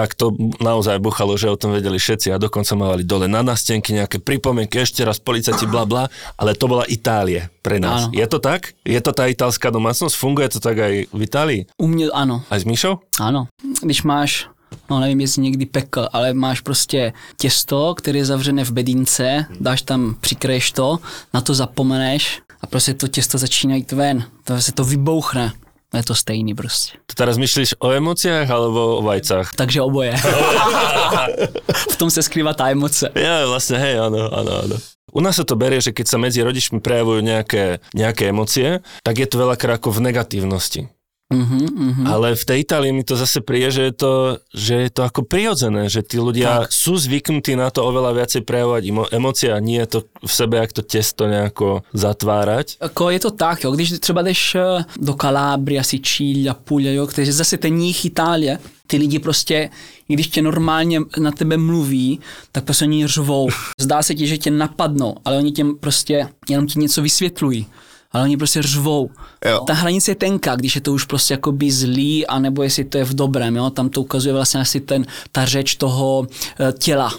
[0.00, 0.32] tak to
[0.64, 4.80] naozaj buchalo, že o tom vedeli všetci a dokonca mávali dole na nástenky nejaké pripomienky,
[4.80, 6.08] ešte raz policajti, bla bla,
[6.40, 8.08] ale to bola Itálie pre nás.
[8.08, 8.16] Áno.
[8.16, 8.72] Je to tak?
[8.80, 10.16] Je to tá italská domácnosť?
[10.16, 11.60] Funguje to tak aj v Itálii?
[11.76, 12.98] U mě ano, Aj s Míšou?
[13.20, 13.46] ano.
[13.82, 14.48] Když máš,
[14.90, 19.82] no nevím, jestli někdy pekl, ale máš prostě těsto, které je zavřené v bedínce, dáš
[19.82, 20.98] tam, přikreješ to,
[21.34, 24.24] na to zapomeneš a prostě to těsto začíná jít ven.
[24.44, 25.52] To se to vybouchne.
[25.94, 26.98] Je to stejný prostě.
[27.06, 29.54] To teraz myslíš o emóciách alebo o vajcách?
[29.56, 30.14] Takže oboje.
[31.90, 33.10] v tom se skrývá ta emoce.
[33.14, 34.76] Ja, vlastne, hej, áno, áno, áno.
[35.10, 39.18] U nás sa to berie, že keď sa medzi rodičmi prejavujú nejaké, nejaké emócie, tak
[39.18, 40.86] je to veľakrát ako v negatívnosti.
[41.30, 42.04] Mhm, mhm.
[42.10, 44.12] Ale v tej Itálii mi to zase príde, že je to,
[44.50, 46.74] že je to ako prirodzené, že tí ľudia tak.
[46.74, 50.58] sú zvyknutí na to oveľa viacej prejavovať emo- emócie a nie je to v sebe,
[50.58, 52.82] jak to testo nejako zatvárať.
[52.82, 57.32] Jako je to tak, jo, když třeba jdeš eh, do Kalábria, Sicília, Puglia, jo, takže
[57.32, 59.70] zase ten jich Itálie, ty lidi prostě,
[60.08, 62.20] i když tě normálně na tebe mluví,
[62.52, 63.48] tak prostě oni řvou.
[63.80, 67.66] Zdá se ti, že tě napadnou, ale oni tě prostě jenom ti něco vysvětlují.
[68.12, 69.10] Ale oni prostě řvou.
[69.44, 69.64] Jo.
[69.66, 73.04] Ta hranice je tenká, když je to už prostě jakoby zlý, anebo jestli to je
[73.04, 73.70] v dobrém, jo?
[73.70, 76.26] tam to ukazuje vlastně asi ten, ta řeč toho
[76.60, 77.12] eh, těla,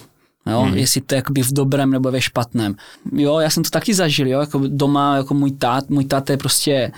[0.46, 0.78] Jo, hmm.
[0.78, 2.76] jestli to je jakoby v dobrém nebo ve špatném.
[3.14, 6.38] Jo, já jsem to taky zažil, jo, jako doma, jako můj tát, můj tát je
[6.38, 6.92] prostě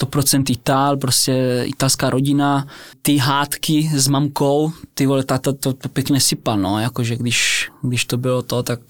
[0.00, 2.66] 100% Itál, prostě italská rodina,
[3.02, 8.04] ty hádky s mamkou, ty vole, táta to, to pěkně sypal, no, jakože když, když
[8.04, 8.80] to bylo to, tak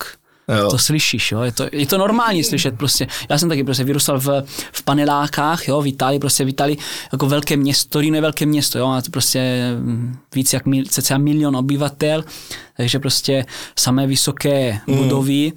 [0.49, 0.71] Jo.
[0.71, 3.07] to slyšíš, jo, je to, je to normální slyšet prostě.
[3.29, 6.77] Já jsem taky prostě vyrůstal v, v panelákách, jo, v Itálii, prostě v Itálii
[7.13, 10.85] jako velké město, Torino je velké město, jo, má to prostě mm, víc jak mil,
[10.85, 12.25] cca milion obyvatel,
[12.77, 13.47] takže prostě
[13.79, 15.53] samé vysoké budovy,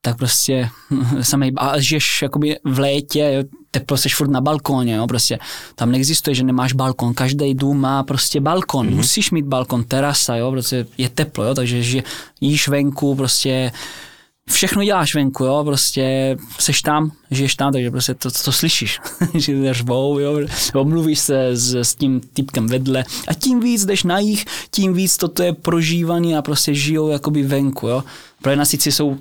[0.00, 0.68] tak prostě
[1.20, 5.38] samé, a žiješ jakoby v létě, jo, teplo seš furt na balkóně, jo, prostě
[5.74, 8.94] tam neexistuje, že nemáš balkon, každý dům má prostě balkon, mm-hmm.
[8.94, 12.02] musíš mít balkon, terasa, jo, prostě je teplo, jo, takže že
[12.40, 13.72] jíš venku, prostě
[14.50, 18.98] všechno děláš venku, jo, prostě seš tam, žiješ tam, takže prostě to, to slyšíš,
[19.34, 20.38] že řvou, jo,
[20.74, 25.16] omluvíš se s, s tím typkem vedle a tím víc jdeš na jich, tím víc
[25.16, 28.04] toto je prožívaný a prostě žijou jakoby venku, jo.
[28.42, 29.18] Protože na sici jsou,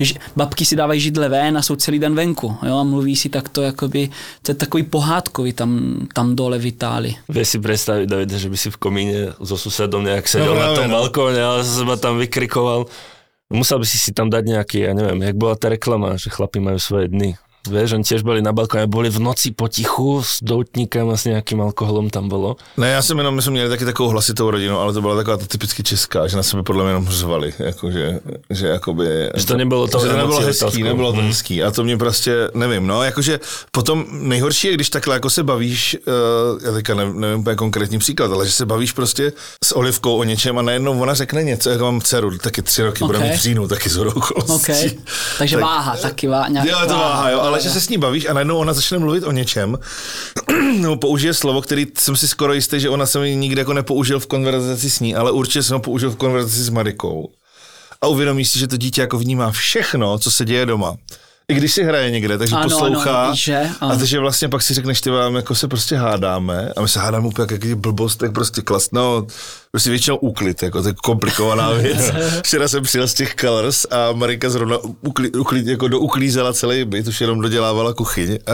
[0.00, 3.28] ž- babky si dávají židle ven a jsou celý den venku, jo, a mluví si
[3.28, 4.10] takto, jakoby,
[4.42, 7.14] to je takový pohádkový tam, tam dole v Itálii.
[7.28, 10.74] Vieš si predstaviť, Davide, že by si v komíne so susedom nejak sedel No, na
[10.74, 10.98] tom no.
[10.98, 12.86] balkóne a seba tam vykrikoval.
[13.54, 16.58] Musel by si si tam dať nejaký, ja neviem, jak bola tá reklama, že chlapi
[16.58, 17.38] majú svoje dny.
[17.64, 21.60] Vieš, oni tiež boli na balkóne, boli v noci potichu s doutníkem a s nejakým
[21.64, 22.56] alkoholom tam bolo.
[22.76, 25.36] Ne, já jsem jenom, my jsme měli taky takovou hlasitou rodinu, ale to byla taková
[25.36, 29.30] ta typicky česká, že na sebe podle mě jenom řvali, jako, že, že jakoby...
[29.34, 30.84] Že to nebylo to že to nebylo hezký, otázkou.
[30.84, 31.28] nebylo to Mhm.
[31.28, 33.40] hezký a to mě prostě, nevím, no, jakože
[33.72, 37.98] potom nejhorší je, když takhle jako se bavíš, uh, já teďka ne, nevím úplně konkrétní
[37.98, 39.32] příklad, ale že se bavíš prostě
[39.64, 43.04] s Olivkou o něčem a najednou ona řekne něco, jako mám dceru, taky tři roky,
[43.04, 43.24] bude Ok.
[43.24, 43.96] mít v říjnu, taky z.
[44.48, 44.90] Okay.
[45.38, 46.48] Takže Tak- váha, taky váha.
[46.48, 48.98] nějak Jo, to váha, jo, ale že se s ní bavíš a najednou ona začne
[48.98, 49.78] mluvit o něčem,
[50.80, 54.20] nebo použije slovo, který jsem si skoro jistý, že ona se mi nikdy jako nepoužil
[54.20, 57.28] v konverzaci s ní, ale určitě jsem ho použil v konverzaci s Marikou.
[58.02, 60.94] A uvědomí si, že to dítě jako vnímá všechno, co se děje doma.
[61.48, 63.24] I když si hraje někde, takže Ano, poslouchá.
[63.24, 63.68] ano, že?
[63.80, 63.92] Ano.
[63.92, 66.98] A takže vlastně pak si řekneš, ty vám jako se prostě hádáme a my se
[67.00, 69.26] hádáme úplně jak blbost, tak prostě klas, no,
[69.74, 72.12] prostě většinou úklid, jako to je komplikovaná věc.
[72.42, 77.06] Včera jsem přijel z těch Colors a Marika zrovna ukli, ukli, jako douklízela celý byt,
[77.06, 78.38] už jenom dodělávala kuchyň.
[78.46, 78.52] A,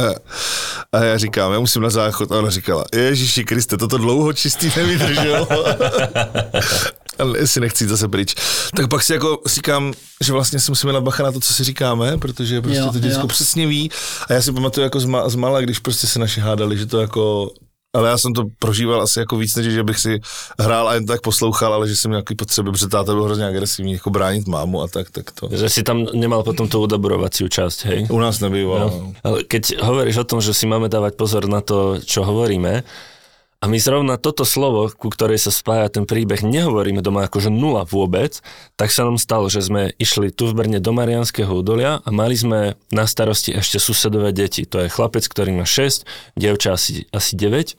[0.93, 2.33] a já říkám, já musím na záchod.
[2.33, 5.49] A ona říkala, Ježíši Kriste, toto dlouho čistý nevydrželo.
[7.19, 8.35] Ale jestli nechci jít zase pryč.
[8.77, 9.93] Tak pak si jako říkám,
[10.25, 12.99] že vlastně si musíme dát bacha na to, co si říkáme, protože prostě Jo, to
[12.99, 13.27] děcko jo.
[13.27, 13.91] přesně ví.
[14.29, 16.87] A já si pamatuju jako z, ma, z mala, když prostě se naši hádali, že
[16.87, 17.51] to jako
[17.93, 20.21] ale já jsem to prožíval asi jako víc, než že bych si
[20.59, 23.93] hrál a jen tak poslouchal, ale že jsem nějaký potřeby, protože táta byl hrozně agresivní,
[23.93, 25.49] jako bránit mámu a tak, tak to.
[25.51, 28.01] Že si tam nemal potom tú odobrovaciu časť, hej?
[28.11, 28.87] U nás nebývalo.
[28.87, 29.13] No.
[29.27, 32.87] Ale keď hovoríš o tom, že si máme dávať pozor na to, čo hovoríme,
[33.61, 37.85] a my zrovna toto slovo, ku ktorej sa spája ten príbeh, nehovoríme doma akože nula
[37.85, 38.41] vôbec,
[38.81, 42.41] tak sa nám stalo, že sme išli tu v Brne do Marianského údolia a mali
[42.41, 44.65] sme na starosti ešte susedové deti.
[44.65, 46.09] To je chlapec, ktorý má 6,
[46.41, 47.77] dievča asi, asi 9.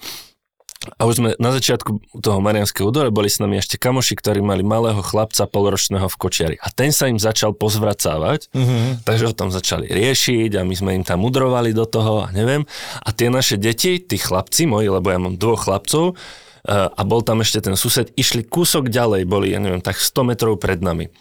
[0.97, 4.65] A už sme na začiatku toho Marianského údolia boli s nami ešte kamoši, ktorí mali
[4.65, 6.55] malého chlapca polročného v kočiari.
[6.57, 9.05] A ten sa im začal pozvracávať, mm-hmm.
[9.05, 12.65] takže ho tam začali riešiť a my sme im tam mudrovali do toho a neviem.
[13.05, 16.17] A tie naše deti, tí chlapci moji, lebo ja mám dvoch chlapcov,
[16.65, 20.33] eh, a bol tam ešte ten sused, išli kúsok ďalej, boli, ja neviem, tak 100
[20.33, 21.13] metrov pred nami.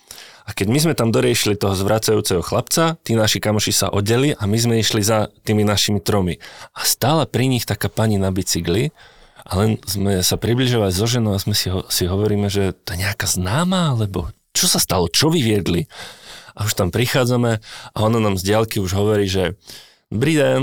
[0.49, 4.49] A keď my sme tam doriešili toho zvracajúceho chlapca, tí naši kamoši sa oddeli a
[4.49, 6.41] my sme išli za tými našimi tromi.
[6.75, 8.91] A stála pri nich taká pani na bicykli,
[9.47, 12.95] a len sme sa približovali so ženou a sme si, ho, si hovoríme, že to
[12.95, 15.87] je nejaká známa, alebo čo sa stalo, čo vyviedli.
[16.59, 17.63] A už tam prichádzame
[17.95, 19.57] a ona nám z diaľky už hovorí, že
[20.11, 20.63] dobrý den,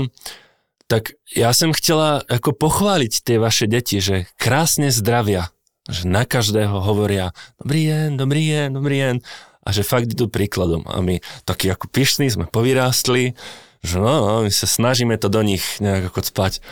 [0.88, 5.52] tak ja som chcela ako pochváliť tie vaše deti, že krásne zdravia,
[5.88, 9.16] že na každého hovoria dobrý den, dobrý den, dobrý den
[9.64, 10.88] a že fakt idú príkladom.
[10.88, 13.36] A my takí ako pyšní sme povyrástli,
[13.84, 16.64] že no, no, my sa snažíme to do nich nejak ako spať.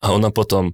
[0.00, 0.72] A ona potom,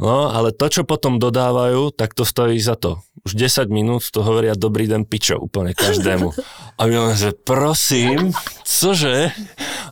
[0.00, 3.02] no, ale to, čo potom dodávajú, tak to stojí za to.
[3.24, 6.34] Už 10 minút to hovoria dobrý den pičo úplne každému.
[6.80, 8.34] A my len, že prosím,
[8.66, 9.30] cože?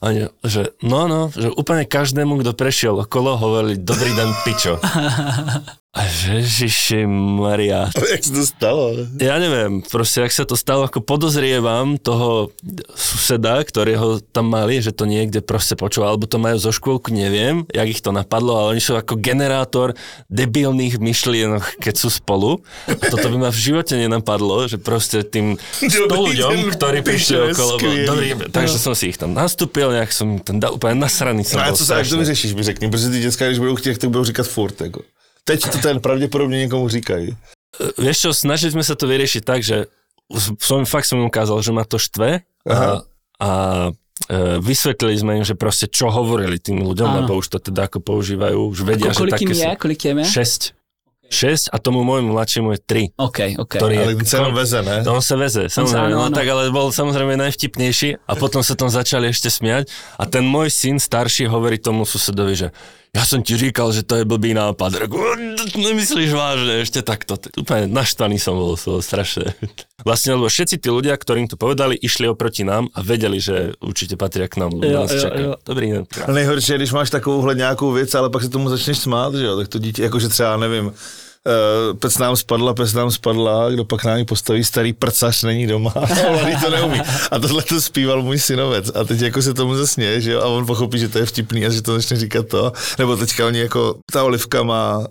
[0.03, 4.83] A oni, že no, no, že úplne každému, kto prešiel okolo, hovorili dobrý den pičo.
[5.93, 7.05] A že Ježiši
[7.37, 7.93] Maria.
[7.93, 8.97] Jak se to stalo?
[9.21, 12.49] Ja neviem, proste, ak sa to stalo, ako podozrievam toho
[12.97, 17.69] suseda, ktorého tam mali, že to niekde proste počúval, alebo to majú zo škôlku, neviem,
[17.69, 19.93] jak ich to napadlo, ale oni sú ako generátor
[20.33, 22.65] debilných myšlienok, keď sú spolu.
[22.89, 27.53] A toto by ma v živote nenapadlo, že proste tým 100 Dobrý ľuďom, ktorí prišli
[27.53, 29.37] okolo, bol dobrý, takže som si ich tam
[29.93, 32.55] nastúpil, nejak som tam dal úplne nasraný som No a co se, jak to vyřešíš,
[32.55, 35.03] mi řekni, protože ty děcka, když budou chtít, tak budou říkat furt, jako.
[35.45, 37.37] Teď to ten pravděpodobně někomu říkají.
[37.99, 39.89] Vieš čo, snažili sme sa to vyriešiť tak, že
[40.61, 43.01] som, fakt som im ukázal, že ma to štve a,
[43.41, 43.51] a
[44.29, 47.19] e, vysvetlili sme im, že proste čo hovorili tým ľuďom, Áno.
[47.25, 49.81] lebo už to teda ako používajú, už vedia, Ako, kolik že jim také je?
[49.81, 50.13] Kolik je?
[50.21, 50.82] 6.
[51.33, 52.81] 6 a tomu môjmu mladšiemu je
[53.17, 53.17] 3.
[53.17, 53.73] OK, OK.
[53.81, 54.97] Ktorý je, Ale ten se jenom veze, ne?
[55.01, 56.37] No, on sa veze, samozrejme, áno, no áno.
[56.37, 59.89] tak ale bol samozrejme najvtipnejší a potom sa tam začali ešte smiať
[60.21, 62.69] a ten môj syn starší hovorí tomu susedovi, že
[63.13, 65.05] ja som ti říkal, že to je blbý nápad.
[65.05, 65.21] Reku,
[65.77, 67.37] nemyslíš vážne, ešte takto.
[67.61, 69.53] Úplne naštvaný som bol, to strašné.
[70.09, 74.17] Vlastne, lebo všetci tí ľudia, ktorým to povedali, išli oproti nám a vedeli, že určite
[74.17, 74.81] patria k nám.
[74.81, 75.53] Jo, nás jo, jo.
[75.61, 76.05] Dobrý den.
[76.25, 79.57] Nejhorší je, když máš takovouhle nějakou věc, ale pak se tomu začneš smát, že jo,
[79.57, 80.93] tak to dítě, jakože třeba, nevím,
[81.47, 85.95] Uh, pec nám spadla, pec nám spadla, kdo pak nám postaví, starý prcař není doma,
[86.29, 87.01] on to neumí.
[87.31, 90.47] A tohle to zpíval můj synovec a teď jako se tomu zasněje, že jo, a
[90.47, 92.73] on pochopí, že to je vtipný a že to začne říkat to.
[92.99, 95.05] Nebo teďka oni jako, ta Olivka má uh,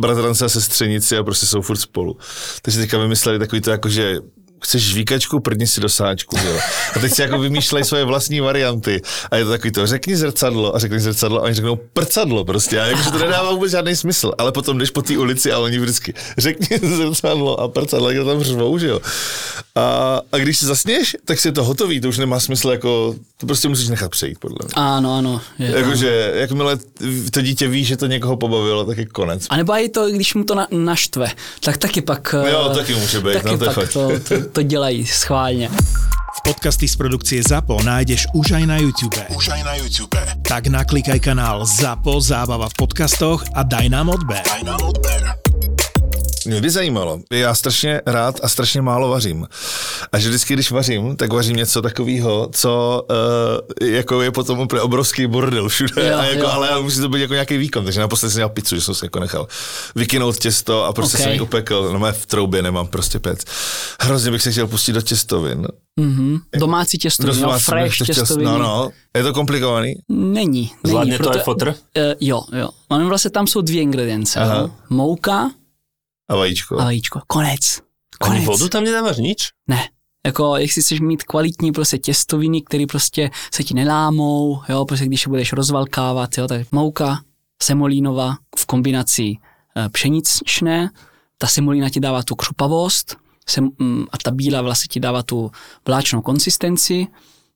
[0.00, 2.16] bratrance a sestřenici a prostě jsou furt spolu.
[2.62, 4.18] Takže teďka vymysleli takový to jako, že
[4.62, 6.58] chceš žvíkačku, prdni si do sáčku, jo.
[6.96, 9.02] A teď si jako vymýšlejí svoje vlastní varianty.
[9.30, 12.80] A je to takový to, řekni zrcadlo a řekni zrcadlo a oni řeknou prcadlo prostě.
[12.80, 14.32] A jakože to nedává vůbec žádný smysl.
[14.38, 18.42] Ale potom jdeš po té ulici a oni vždycky řekni zrcadlo a prcadlo, jak tam
[18.42, 19.00] řvou, že jo.
[19.74, 23.14] A, a když se zasněš, tak si je to hotový, to už nemá smysl, jako,
[23.36, 24.72] to prostě musíš nechat přejít, podle mě.
[24.74, 25.40] Ano, ano.
[25.58, 26.78] Jakože, jakmile
[27.30, 29.46] to dítě ví, že to někoho pobavilo, tak je konec.
[29.50, 31.28] A nebo i to, když mu to na, naštve,
[31.60, 32.34] tak taky pak...
[32.50, 33.92] Jo, eh, taky může být, taky no, to je pak fakt.
[33.92, 35.70] to, to, to dělají schválně.
[36.44, 39.16] Podcasty z produkcie ZAPO nájdeš už aj na YouTube.
[39.36, 40.16] Už aj na YouTube.
[40.42, 44.40] Tak naklikaj kanál ZAPO Zábava v podcastoch a daj nám odber.
[44.46, 45.39] Daj nám odber.
[46.50, 49.46] Mě by zajímalo, já strašně rád a strašně málo vařím.
[50.12, 53.02] A že vždycky, když vařím, tak vařím něco takového, co
[53.80, 56.08] uh, jako je potom úplně obrovský bordel všude.
[56.08, 56.48] Jo, a jako, jo.
[56.48, 57.84] ale musí to být jako nějaký výkon.
[57.84, 59.46] Takže naposledy jsem měl pizzu, že jsem si jako nechal
[59.94, 61.22] vykynout těsto a prostě Ok.
[61.22, 61.98] jsem ji upekl.
[61.98, 63.40] No v troubě nemám prostě pec.
[64.00, 65.66] Hrozně bych se chtěl pustit do těstovin.
[66.00, 66.38] Mhm.
[66.56, 68.44] Domácí těstoviny, Dost no, fresh těstoviny.
[68.44, 68.90] No, no.
[69.16, 69.94] Je to komplikovaný?
[70.08, 70.70] Není.
[70.86, 71.68] Zvládne není, to aj fotr?
[71.68, 71.74] Uh,
[72.20, 72.68] jo, jo.
[72.88, 74.40] Ono vlastně tam jsou dvě ingredience.
[74.40, 74.56] Aha.
[74.56, 74.70] Jo.
[74.90, 75.50] Mouka
[76.30, 76.80] A vajíčko.
[76.80, 77.20] a vajíčko.
[77.26, 77.80] Konec.
[78.20, 78.44] Ani Konec.
[78.44, 79.48] vodu tam nedávaš nič?
[79.68, 79.88] Ne.
[80.26, 85.26] Jako, jestli chceš mít kvalitní prostě těstoviny, které prostě se ti nelámou, jo, prostě když
[85.26, 87.20] je budeš rozvalkávat, jo, tak mouka,
[87.62, 89.36] semolínová v kombinaci
[89.76, 90.90] eh, pšeničné,
[91.38, 93.16] ta semolína ti dává tu křupavost
[93.48, 95.50] sem, mm, a ta bílá vlastně ti dává tu
[95.86, 97.06] vláčnou konsistenci,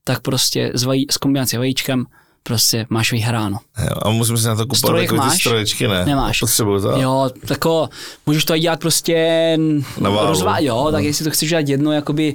[0.04, 2.04] tak prostě s, vaj, s kombinací vajíčkem
[2.46, 3.58] prostě máš vyhráno.
[3.82, 6.04] Jo, a musím si na to kupovat takové ty stroječky, ne?
[6.04, 6.40] Nemáš.
[6.40, 6.88] Potřebuju to.
[7.00, 7.88] Jo, tako,
[8.26, 9.58] můžeš to i dělat prostě
[9.98, 10.28] Na válu.
[10.28, 11.06] rozvá, jo, tak No.
[11.06, 12.34] jestli to chceš dělat jedno, jakoby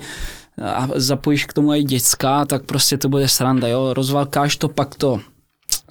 [0.76, 4.96] a zapojíš k tomu i děcka, tak prostě to bude sranda, jo, rozvalkáš to, pak
[4.96, 5.20] to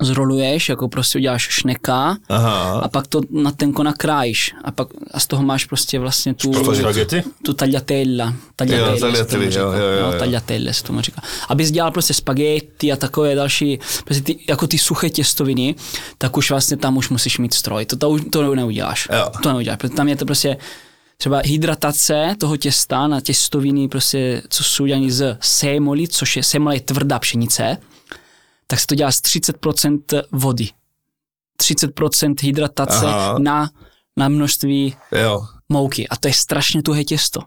[0.01, 2.79] zroluješ, jako prostě uděláš šneka Aha.
[2.81, 6.53] a pak to na tenko nakrájíš a pak a z toho máš prostě vlastně tu,
[7.43, 8.35] tu tagliatella.
[8.57, 9.61] tagliatelle Jo, se tagliatelle, tomu říká.
[9.63, 10.19] jo, jo, jo, No, jo.
[10.19, 11.23] tagliatelle se tomu říká.
[11.49, 15.75] Abys dělal prostě spaghetti a takové další, prostě ty, jako ty suché těstoviny,
[16.19, 17.87] tak už vlastně tam už musíš mít stroj.
[17.87, 19.09] To, to, to neuděláš.
[19.13, 19.31] Jo.
[19.43, 20.57] To neuděláš, protože tam je to prostě
[21.21, 26.75] třeba hydratace toho těsta na těstoviny, prostě, co jsou udělané z sémoly, což je sémola
[26.75, 27.77] je tvrdá pšenice,
[28.71, 30.69] tak se to dělá z 30% vody.
[31.63, 33.39] 30% hydratace Aha.
[33.39, 33.71] na,
[34.17, 35.43] na množství Jo.
[35.69, 36.09] mouky.
[36.09, 37.41] A to je strašně tuhé těsto.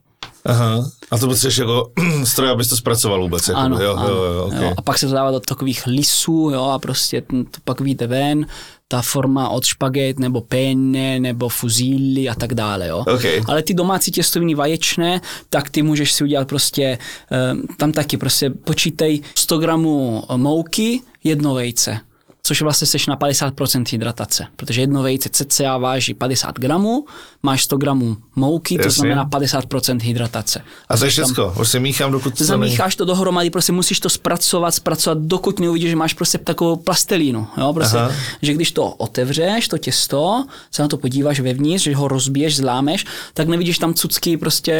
[0.45, 0.89] Aha.
[1.11, 1.91] A to potřebuješ jako
[2.23, 3.47] stroj, abys to zpracoval vůbec.
[3.47, 4.63] Jako, Ano, jo, ano, jo, jo, okay.
[4.63, 4.73] jo.
[4.77, 8.45] A pak se to dává do takových lisů, jo, a prostě to pak vyjde ven,
[8.87, 13.03] ta forma od špaget, nebo penne, nebo fuzíly a tak dále, jo.
[13.15, 13.41] Okay.
[13.47, 16.97] Ale ty domácí těstoviny vaječné, tak ty můžeš si udělat prostě,
[17.31, 21.99] eh, tam taky prostě počítej 100 gramů mouky, jedno vejce
[22.43, 27.05] což vlastně seš na 50% hydratace, protože jedno vejce cca váží 50 gramů,
[27.43, 28.91] máš 100 gramů mouky, to Jasně.
[29.01, 30.61] znamená 50% hydratace.
[30.89, 31.51] A to je tam- všecko.
[31.55, 35.95] Prostě míchám, dokud to zamícháš to dohromady, prostě musíš to zpracovat, zpracovat, dokud neuvidíš, že
[35.95, 38.11] máš prostě takovou plastelínu, jo, prostě, Aha.
[38.41, 43.05] že když to otevřeš, to těsto, se na to podíváš vevníř, že ho rozbiješ, zlámeš,
[43.33, 44.71] tak nevidíš tam cucky prostě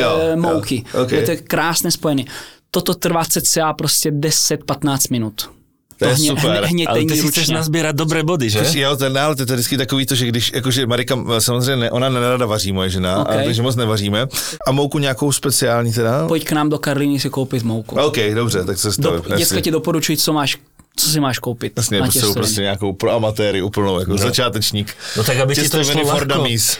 [0.00, 0.84] Jo, jo, mouky.
[1.02, 1.12] ok.
[1.12, 2.24] Je to je krásně spojené.
[2.70, 5.50] Toto trvá cca prostě 10-15 minut.
[6.00, 6.64] To je hně, super.
[6.64, 8.58] Hně, Ale ty si chceš nazbierať dobré body, že?
[8.64, 11.90] Což, jo, ten, ale to je vždycky takový to, že když, jakože Marika, samozřejmě ne,
[11.90, 13.28] ona nerada vaří moje žena, Ok.
[13.30, 14.26] a, takže moc nevaříme.
[14.66, 16.28] A mouku nějakou speciální teda?
[16.28, 18.00] Pojď k nám do Karlíny si koupit mouku.
[18.00, 19.22] OK, dobře, tak se Do, stavím.
[19.38, 20.56] děcka ti doporučuji, co máš,
[21.00, 21.72] co si máš koupit.
[21.76, 22.34] Jasně, těstoviny.
[22.34, 24.18] prostě nějakou pro amatéry úplnou, jako no.
[24.18, 24.94] začátečník.
[25.16, 26.20] No tak aby ti to šlo.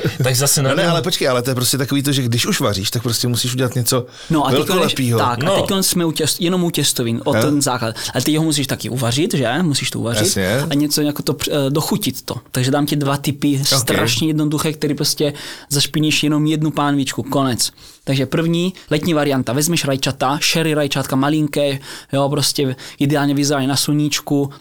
[0.25, 2.47] Tak zase na No ne, ale počkej, ale to je prostě takový to, že když
[2.47, 5.19] už vaříš, tak prostě musíš udělat něco No a velkolepýho.
[5.19, 5.55] tak, No.
[5.57, 7.43] a teď jsme u těst, jenom u těstovin, o Jo.
[7.43, 7.95] ten základ.
[8.15, 9.63] Ale ty ho musíš taky uvařit, že?
[9.63, 10.59] Musíš to uvařit Jasně.
[10.71, 12.35] a něco jako to eh, dochutit to.
[12.53, 15.33] Takže dám ti dva typy strašně jednoduché, které prostě
[15.71, 17.73] zašpiníš jenom jednu pánvičku, konec.
[18.05, 21.79] Takže první, letní varianta, vezmeš rajčata, sherry rajčátka malinké,
[22.13, 24.10] jo, prostě ideálně vyzrané na sluníčku,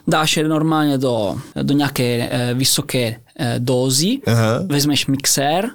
[0.07, 4.59] dáš je normálně do, do nějaké eh, vysoké eh, dózy, Aha.
[4.69, 5.69] vezmeš mixér,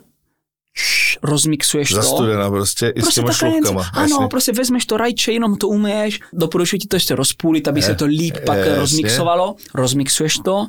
[1.22, 1.94] rozmixuješ to.
[1.94, 3.90] Zastudená prostě, i s Prostě těma jen, šlupkama.
[3.92, 4.28] ano, jasně.
[4.28, 8.04] prostě vezmeš to rajče, jenom to umyješ, doporučuji ti to ještě rozpůlit, aby se to
[8.04, 8.74] líp pak jasně.
[8.74, 10.66] rozmixovalo, rozmixuješ to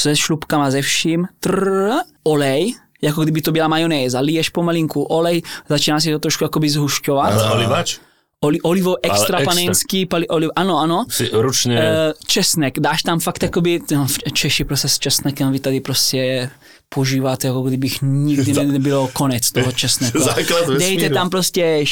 [0.00, 1.90] se šlupkama ze vším, trrr,
[2.24, 7.32] olej, jako kdyby to byla majonéza, liješ pomalinku olej, začíná si to trošku jakoby zhušťovat.
[7.32, 7.98] Ale olivač?
[8.46, 9.54] Oli, olivo extra extra.
[9.54, 11.04] panenský, pali, oliv, ano, ano.
[11.10, 11.74] Si ručne...
[11.80, 16.50] Eh, česnek, dáš tam fakt jakoby, no, Češi prostě s česnekem, vy tady prostě
[16.88, 20.18] požíváte, jako kdybych nikdy ne, nebylo konec toho česneku.
[20.78, 21.84] Dejte tam prostě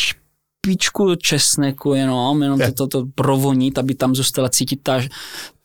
[0.64, 5.00] špičku česneku jenom, jenom to, to, to provonit, aby tam zůstala cítit ta,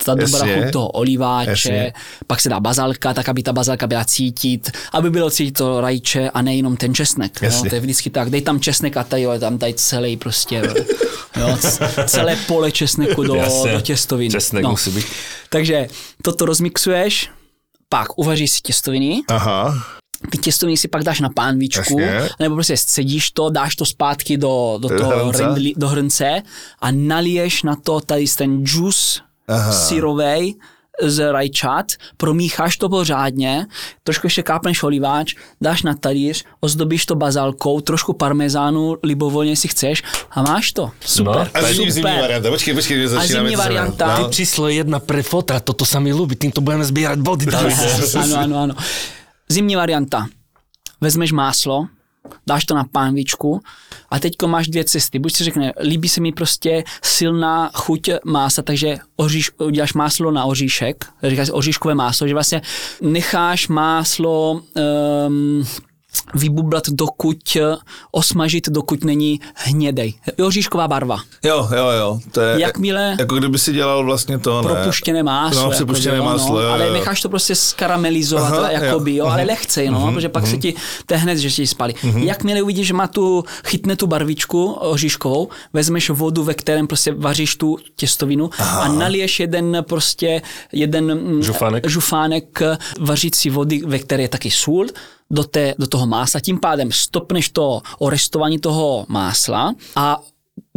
[0.04, 1.92] ta dobrá chuť toho oliváče, Jasně.
[2.26, 6.30] pak se dá bazalka, tak aby ta bazalka byla cítit, aby bylo cítit to rajče
[6.30, 7.42] a nejenom ten česnek.
[7.42, 7.46] Jo?
[7.46, 7.70] Jasně.
[7.70, 10.62] To je vždycky tak, dej tam česnek a tady, jo, tam tady celý prostě,
[11.36, 11.58] jo,
[12.06, 13.72] celé pole česneku do, Jasně.
[13.72, 14.30] do těstoviny.
[14.30, 15.06] Česnek musí být.
[15.48, 15.88] Takže
[16.22, 17.30] toto rozmixuješ,
[17.88, 19.74] pak uvaříš si těstoviny, Aha,
[20.30, 22.28] ty těstoviny si pak dáš na pánvičku, Jasně.
[22.40, 25.44] nebo prostě scedíš to, dáš to zpátky do, do toho hrnce.
[25.76, 26.42] do hrnce
[26.80, 29.22] a naliješ na to tady ten džus
[29.70, 30.54] syrovej
[31.02, 33.66] z rajčat, promícháš to pořádně,
[34.04, 40.02] trošku ještě kápneš oliváč, dáš na talíř, ozdobíš to bazalkou, trošku parmezánu, libovolně si chceš
[40.30, 40.90] a máš to.
[41.00, 41.34] Super.
[41.34, 41.40] No.
[41.54, 42.20] a zimní, zimní Super.
[42.20, 43.48] varianta, počkej, počkej, že začínáme.
[43.48, 44.18] zimní to se- varianta.
[44.18, 44.28] No.
[44.28, 47.44] Číslo jedna pre fotra, toto sa mi ľúbi, týmto budeme zbierať body.
[48.22, 48.74] ano, ano, ano.
[49.50, 50.28] Zimní varianta.
[51.00, 51.86] Vezmeš máslo,
[52.46, 53.60] dáš to na pánvičku
[54.10, 55.18] a teďko máš dvě cesty.
[55.18, 60.44] Buď si řekne, líbí se mi prostě silná chuť mása, takže oříš, uděláš máslo na
[60.44, 62.62] oříšek, říká se oříškové máslo, že vlastně
[63.00, 64.62] necháš máslo
[65.28, 65.64] um,
[66.34, 67.56] vybublat, dokud
[68.12, 70.14] osmažit, dokud není hnědej.
[70.46, 71.18] Oříšková barva.
[71.44, 72.20] Jo, jo, jo.
[72.32, 74.68] To je, Jakmile Jako kdyby si dělal vlastně to, ne?
[74.68, 75.62] propuštěné máslo.
[75.62, 76.92] No, přepuštěné jakože, máslo, no, jo, ale jo.
[76.92, 79.48] necháš to prostě skaramelizovat, Aha, Aha, jakoby, jo, jo, ale mhm.
[79.48, 80.74] lehce, no, protože pak se ti,
[81.06, 81.94] to je hned, že ti spalí.
[82.16, 87.56] Jakmile uvidíš, že má tu, chytne tu barvičku oříškovou, vezmeš vodu, ve kterém prostě vaříš
[87.56, 90.42] tu těstovinu a naliješ jeden prostě,
[90.72, 91.88] jeden mm, Žufánek.
[91.88, 92.62] žufánek
[93.00, 94.86] vařící vody, ve které je taky sůl,
[95.30, 100.20] do, té, do toho másla, tím pádem stopneš to orestování toho másla a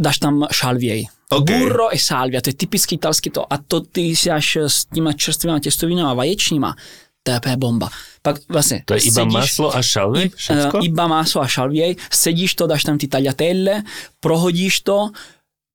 [0.00, 1.06] dáš tam šalvěj.
[1.30, 1.44] Ok.
[1.50, 3.52] Burro e salvia, to je typicky italský to.
[3.52, 6.76] A to ty si až s těma čerstvými těstovinami a vaječníma,
[7.22, 7.88] to je bomba.
[8.22, 9.82] Pak vlastně To je iba sedíš- maslo a?
[10.36, 10.78] Všetko?
[10.78, 13.82] Eh, iba maso a šalvěj, sedíš to, dáš tam ty tagliatelle,
[14.20, 15.10] prohodíš to,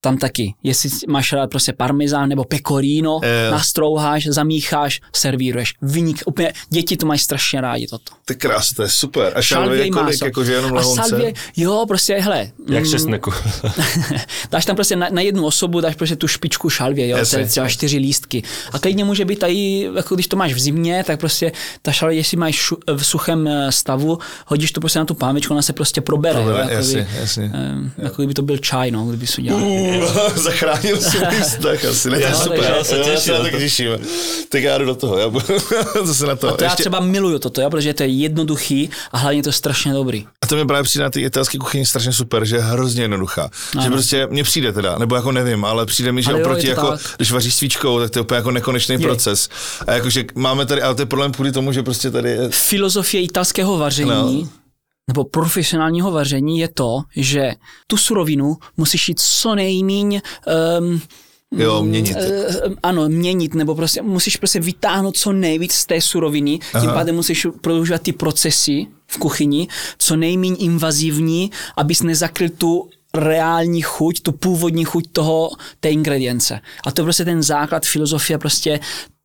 [0.02, 3.52] tam taky, jestli máš rád prostě parmezán nebo pecorino, Jo.
[3.52, 5.74] nastrouháš, zamícháš, servíruješ.
[5.82, 8.12] Vynik, úplně, děti to mají strašně rádi toto.
[8.26, 9.32] To je krásné, to je super.
[9.36, 11.10] A šalvě je kolik, jakože jenom a lahonce?
[11.10, 13.32] salvě, jo, prostě, hele, Jak mm, česneku.
[14.52, 17.46] dáš tam prostě na, na jednu osobu, dáš prostě tu špičku šalvě, jo, Jasně.
[17.46, 18.44] třeba čtyři lístky.
[18.74, 22.18] A klidně může být i, jako když to máš v zimě, tak prostě ta šalvě,
[22.18, 25.74] jestli máš šu, v suchém eh, stavu, hodíš to prostě na tu pánvičku, ona se
[25.74, 26.34] prostě probere.
[26.36, 27.52] Probere, jo, jako jasně, by, jasně.
[27.54, 29.42] eh, jako kdyby to byl čaj, no, kdyby si
[29.90, 30.30] udělal.
[30.36, 32.10] Zachránil si můj vztah asi.
[32.10, 32.60] Ne, to je Já super.
[32.60, 33.58] se- Já já se se, těším to to.
[33.58, 33.90] těším.
[34.50, 35.18] Tak já jdu do toho.
[35.18, 35.46] Já budu
[36.04, 36.48] zase na to.
[36.50, 39.54] A to já třeba miluju toto, jo, protože to je jednoduchý a hlavně to je
[39.54, 40.28] strašně dobrý.
[40.42, 43.50] A to mi právě přijde na té italské kuchyni strašně super, že je hrozně jednoduchá.
[43.74, 43.90] Že Ano.
[43.92, 46.76] prostě mně přijde teda, nebo jako nevím, ale přijde mi, že Ale jo, oproti je
[46.76, 47.02] to jako, tak.
[47.18, 49.00] když vaříš svíčkou, tak to je úplně jako nekonečný Je.
[49.00, 49.50] proces.
[49.88, 53.24] A jakože máme tady, ale to je mě kvůli tomu, že prostě tady je, Filozofie
[53.24, 54.50] italského vaření No.
[55.10, 57.54] Nebo profesionálního vaření je to, že
[57.88, 60.22] tu surovinu musíš jít co nejmíň
[60.80, 61.02] um,
[61.52, 62.18] jo, měnit.
[62.20, 62.48] Eh,
[62.84, 67.48] ano, měnit, nebo prostě musíš prostě vytáhnout co nejvíc z té suroviny, tím pádem musíš
[67.62, 74.86] prodlužovat ty procesy v kuchyni, co nejméně invazivní, abys nezakryl tu reální chuť, tu původní
[74.86, 75.50] chuť toho,
[75.80, 76.60] té ingredience.
[76.86, 78.80] A to je prostě ten základ filozofie prostě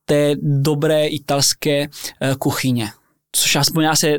[0.05, 2.91] té dobré italské eh, kuchyně.
[3.37, 4.18] Což aspoň já se eh,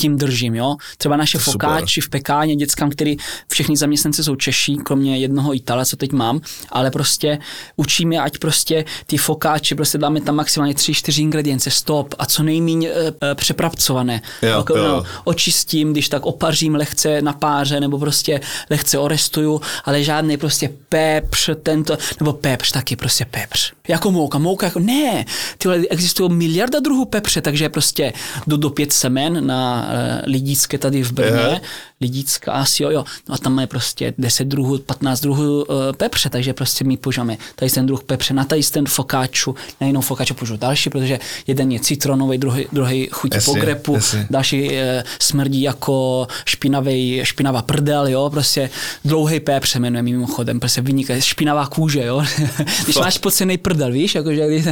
[0.00, 0.76] tím držím, jo.
[0.98, 1.52] Třeba naše Super.
[1.52, 3.16] fokáči v pekáně dětskám, který
[3.48, 6.40] všichni zaměstnanci jsou Češi, kromě jednoho Itala, co teď mám,
[6.70, 7.38] ale prostě
[7.76, 12.42] učíme, ať prostě ty fokáče, prostě dáme tam maximálně tři, čtyři ingredience, stop a co
[12.42, 14.20] nejméně e, přepracované.
[14.42, 14.88] Jo, Jako, jo.
[14.88, 18.40] No, očistím, když tak opařím lehce na páře, nebo prostě
[18.70, 23.72] lehce orestuju, ale žádný prostě pepř, tento, nebo pepř taky, prostě pepř.
[23.88, 25.24] Jako mouka, mouka jako, ne,
[25.58, 28.12] tyhle existují miliarda druhů pepře, takže prostě
[28.46, 31.60] jdu do pět semen na uh, Lidícké tady v Brně, Aha.
[32.02, 36.30] Lidícká asi jo, jo, no a tam je prostě 10 druhů, 15 druhů uh, pepře,
[36.30, 40.34] takže prostě my používáme tady ten druh pepře, na tady ten fokáču, na jinou fokáču
[40.34, 43.98] použiju další, protože jeden je citronový, druhý, druhý chutí po grepu,
[44.30, 48.70] další e, smrdí jako špinavý, špinavá prdel, jo, prostě
[49.04, 52.24] dlouhý pepř se jmenuje mimochodem, prostě vynikají, špinavá kůže, jo,
[52.84, 54.64] když máš pocenej prdel, víš, jakože když,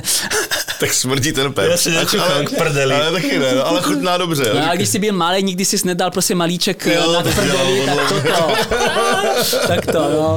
[0.81, 1.71] Tak smrdí ten pep.
[1.71, 2.95] Já si nečuchám k prdeli.
[2.95, 4.51] Ale taky ne, no, ale chutná dobře.
[4.55, 7.35] no, a když jsi byl malý, nikdy jsi nedal prostě malíček Jo, jo, na tak
[7.35, 8.55] prdeli, jo, tak toto,
[9.69, 10.29] tak to, no.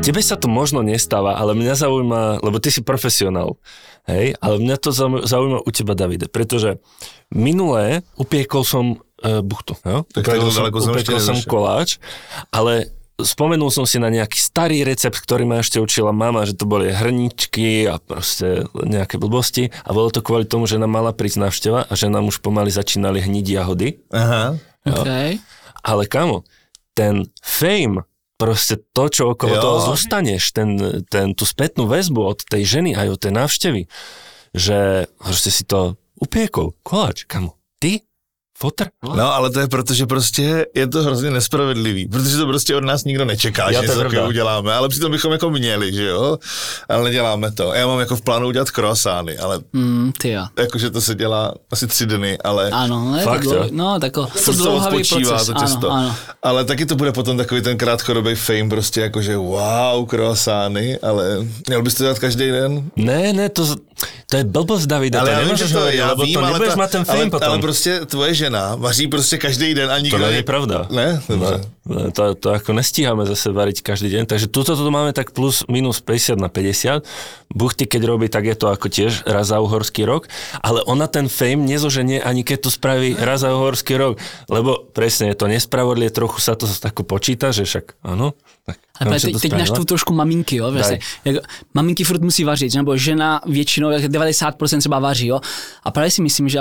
[0.00, 3.60] Tebe sa to možno nestáva, ale mňa zaujíma, lebo ty si profesionál,
[4.08, 6.80] hej, ale mňa to zau- zaujíma u teba, Davide, pretože
[7.28, 10.08] minulé upiekol som uh, buchtu, jo?
[10.08, 12.00] Tak upiekol som, upiekol som koláč,
[12.48, 12.88] ale
[13.24, 16.90] spomenul som si na nejaký starý recept, ktorý ma ešte učila mama, že to boli
[16.90, 21.80] hrničky a proste nejaké blbosti a bolo to kvôli tomu, že nám mala prísť návšteva
[21.86, 24.00] a že nám už pomaly začínali hniť jahody.
[24.12, 24.56] Aha.
[24.84, 25.40] Okay.
[25.80, 26.44] Ale kamo,
[26.92, 28.04] ten fame,
[28.40, 29.62] proste to, čo okolo Jo.
[29.62, 30.76] toho zostaneš, ten,
[31.12, 33.82] ten, tú spätnú väzbu od tej ženy aj od tej návštevy,
[34.56, 38.04] že proste si to upiekol, koláč, kamo, ty,
[38.60, 38.84] fotr,
[39.16, 42.84] No, ale to je proto, že prostě je to hrozně nespravedlivý, protože to prostě od
[42.84, 46.04] nás nikdo nečeká, Jo, že to něco takového uděláme, ale přitom bychom jako měli, že
[46.06, 46.38] jo,
[46.88, 47.74] ale neděláme to.
[47.74, 50.44] Já mám jako v plánu udělat croissány, ale Mm, ty jo.
[50.58, 53.68] jakože to se dělá asi tři dny, ale Ano, je Fakt, to dlouho, jo?
[53.72, 55.46] no, tako, to to dlouhavý odpočívá proces.
[55.46, 55.90] to těsto.
[55.90, 56.16] Ano, ano.
[56.42, 61.24] Ale taky to bude potom takový ten krátkodobý fame, prostě jakože wow, croissány, ale
[61.68, 62.90] měl bys to dělat každý den?
[62.96, 63.76] Ne, ne, to,
[64.30, 66.90] to je blbosť, Davide, to já vím, že to, já vím, to ale, ta- mať
[66.90, 67.48] ten fame ale, potom.
[67.48, 70.18] ale prostě tvoje žena vaří prostě každý den a nikdo...
[70.18, 70.86] To není pravda.
[70.90, 71.22] Ne?
[71.28, 71.60] Dobře.
[71.90, 75.66] Ne, to, to ako nestíhame zase variť každý deň, takže tuto to máme tak plus
[75.66, 77.02] minus 50 na 50.
[77.50, 80.30] Buchty, keď robí, tak je to ako tiež raz za uhorský rok,
[80.62, 85.34] ale ona ten fame nezoženie ani keď to spraví raz za uhorský rok, lebo presne
[85.34, 88.38] je to nespravodlivé, trochu sa to tako počíta, že však áno.
[88.68, 90.98] Tak, Ale teď, teď naštvu trošku maminky, jo, vlastně.
[91.24, 91.36] Jak,
[91.74, 95.40] maminky furt musí vařit, nebo žena většinou, jak 90% třeba vaří, jo.
[95.84, 96.60] A právě si myslím, že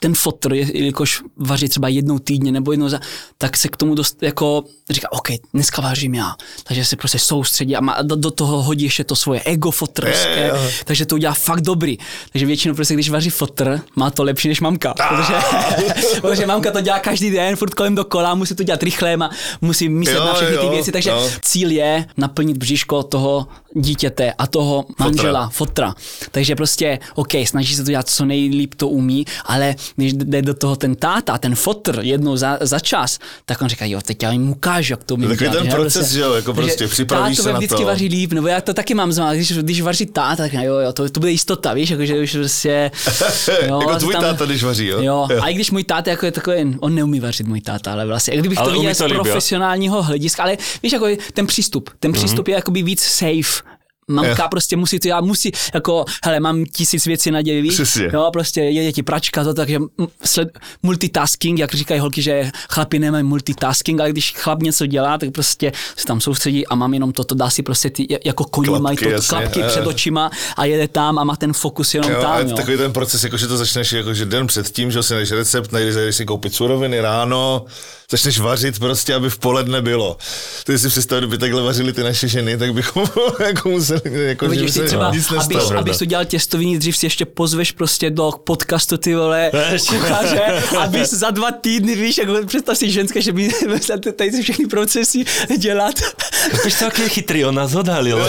[0.00, 3.00] ten fotr, je- jelikož vaří třeba jednou týdně nebo jednou za,
[3.38, 6.34] tak se k tomu dost, jako říká, OK, dneska vařím já.
[6.64, 10.52] Takže se prostě soustředí a má, do, do toho hodí ještě to svoje ego fotrské,
[10.84, 11.98] takže to udělá fakt dobrý.
[12.32, 14.94] Takže většinou prostě, když vaří fotr, má to lepší než mamka.
[15.08, 15.34] Protože,
[16.20, 19.16] protože mamka to dělá každý den, furt kolem dokola, musí to dělat rychle,
[19.60, 21.28] musí myslet Jo, na všechny ty jo, věci, takže no.
[21.42, 21.79] cíl je
[22.16, 25.94] naplnit bříško toho dítěte a toho manžela, fotra.
[26.30, 30.54] Takže prostě, OK, snaží se to dělat co nejlíp to umí, ale když jde do
[30.54, 34.32] toho ten táta, ten fotr jednou za, za čas, tak on říká, jo, teď já
[34.32, 37.58] jim ukážu, jak to umím takový ten proces, že jo, jako prostě připravíš se na
[37.58, 37.84] vždycky to.
[37.84, 40.92] vaří líp, nebo já to taky mám znamená, když, když vaří táta, tak jo, jo,
[40.92, 42.90] to, to bude jistota, víš, jakože už prostě...
[43.62, 45.02] Jako to tvůj táta, když vaří, jo?
[45.02, 45.42] Jo, Jo.
[45.42, 48.36] a i když můj táta jako je takový, on neumí vařit můj táta, ale vlastně,
[48.36, 49.08] kdybych Ale to umí viděl z jo?
[49.08, 53.62] profesionálního hlediska, ale víš, jako je ten přístup, ten přístup je jakoby víc safe,
[54.10, 57.40] Mamka prostě musí to já musí, jako, hele, mám tisíc věcí na?
[57.72, 58.10] Přesně.
[58.12, 59.78] Jo, prostě je ti pračka, to takže
[60.24, 60.48] sled,
[60.82, 65.72] multitasking, jak říkají holky, že chlapi nemají multitasking, ale když chlap něco dělá, tak prostě
[65.96, 68.96] se tam soustředí a mám jenom toto, dá si prostě ty, jako koní Klapky, mají
[68.96, 69.66] to, jasně, klapky eh.
[69.68, 72.56] před očima a jede tam a má ten fokus jenom Jo, tam, jo.
[72.56, 75.72] takový ten proces, jako že to začneš jako, že den předtím, že si najdeš recept,
[75.72, 77.64] najdeš, jdeš si koupit suroviny ráno,
[78.10, 80.16] začneš vařit prostě, aby v poledne bylo.
[80.64, 83.04] Ty si představ, kdyby takhle vařili ty naše ženy, tak bychom
[83.46, 85.80] jako museli, jako, že by Vidíš, třeba, nic abys, nestalo.
[85.80, 89.50] abys to dělal těstoviny, dřív si ještě pozveš prostě do podcastu ty vole
[89.88, 90.40] kuchaře,
[90.78, 93.48] abys za dva týdny, víš, jako představ si ženské, že by
[94.16, 95.24] tady ty všechny procesy
[95.58, 95.94] dělat.
[96.64, 98.26] Víš, to aký je chytrý, on nás odhalil,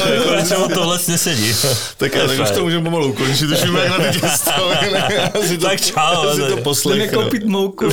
[0.47, 1.53] čemu to vlastne sedí.
[1.97, 5.59] Tak, já, tak už to můžeme pomalu ukončit, už víme, jak na ty těstoviny.
[5.61, 6.61] Tak čau, si to ne.
[6.61, 7.05] poslechnu.
[7.05, 7.85] Jdeme koupit mouku.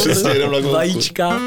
[0.72, 1.40] vajíčka.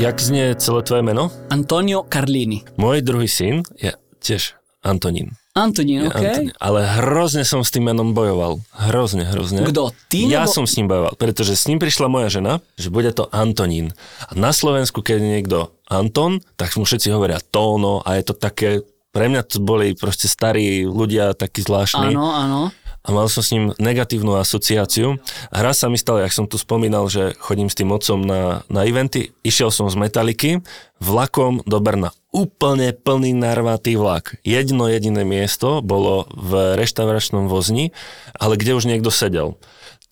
[0.00, 1.28] Jak znie celé tvoje meno?
[1.52, 2.64] Antonio Carlini.
[2.80, 3.92] Môj druhý syn je
[4.24, 5.36] tiež Antonín.
[5.52, 6.16] Antonín, OK?
[6.16, 6.56] Antonín.
[6.56, 8.64] Ale hrozne som s tým menom bojoval.
[8.88, 9.60] Hrozne, hrozne.
[9.60, 12.88] Kto, ty Ja nebo- som s ním bojoval, pretože s ním prišla moja žena, že
[12.88, 13.92] bude to Antonín.
[14.24, 18.32] A na Slovensku, keď je niekto Anton, tak mu všetci hovoria Tóno a je to
[18.32, 18.80] také,
[19.12, 22.16] pre mňa to boli proste starí ľudia, takí zvláštni.
[22.16, 22.60] Áno, áno.
[23.00, 25.16] A mal som s ním negatívnu asociáciu.
[25.48, 28.60] A raz sa mi stalo, jak som tu spomínal, že chodím s tým otcom na,
[28.68, 30.60] na eventy, išiel som z Metaliky
[31.00, 32.12] vlakom do Brna.
[32.30, 34.36] Úplne plný narvatý vlak.
[34.44, 37.96] Jedno jediné miesto bolo v reštauračnom vozni,
[38.36, 39.56] ale kde už niekto sedel.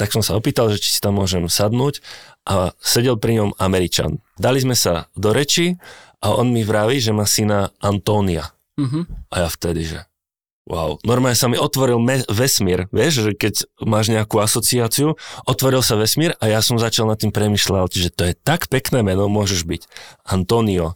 [0.00, 2.00] Tak som sa opýtal, že či si tam môžem sadnúť
[2.48, 4.24] a sedel pri ňom Američan.
[4.40, 5.76] Dali sme sa do reči
[6.24, 8.48] a on mi vraví, že má syna Antónia.
[8.80, 9.28] Mhm.
[9.28, 10.07] A ja vtedy, že
[10.68, 13.54] Wow, normálne sa mi otvoril me- vesmír, vieš, že keď
[13.88, 15.16] máš nejakú asociáciu,
[15.48, 19.00] otvoril sa vesmír a ja som začal nad tým premyšľať, že to je tak pekné
[19.00, 19.82] meno, môžeš byť
[20.28, 20.92] Antonio.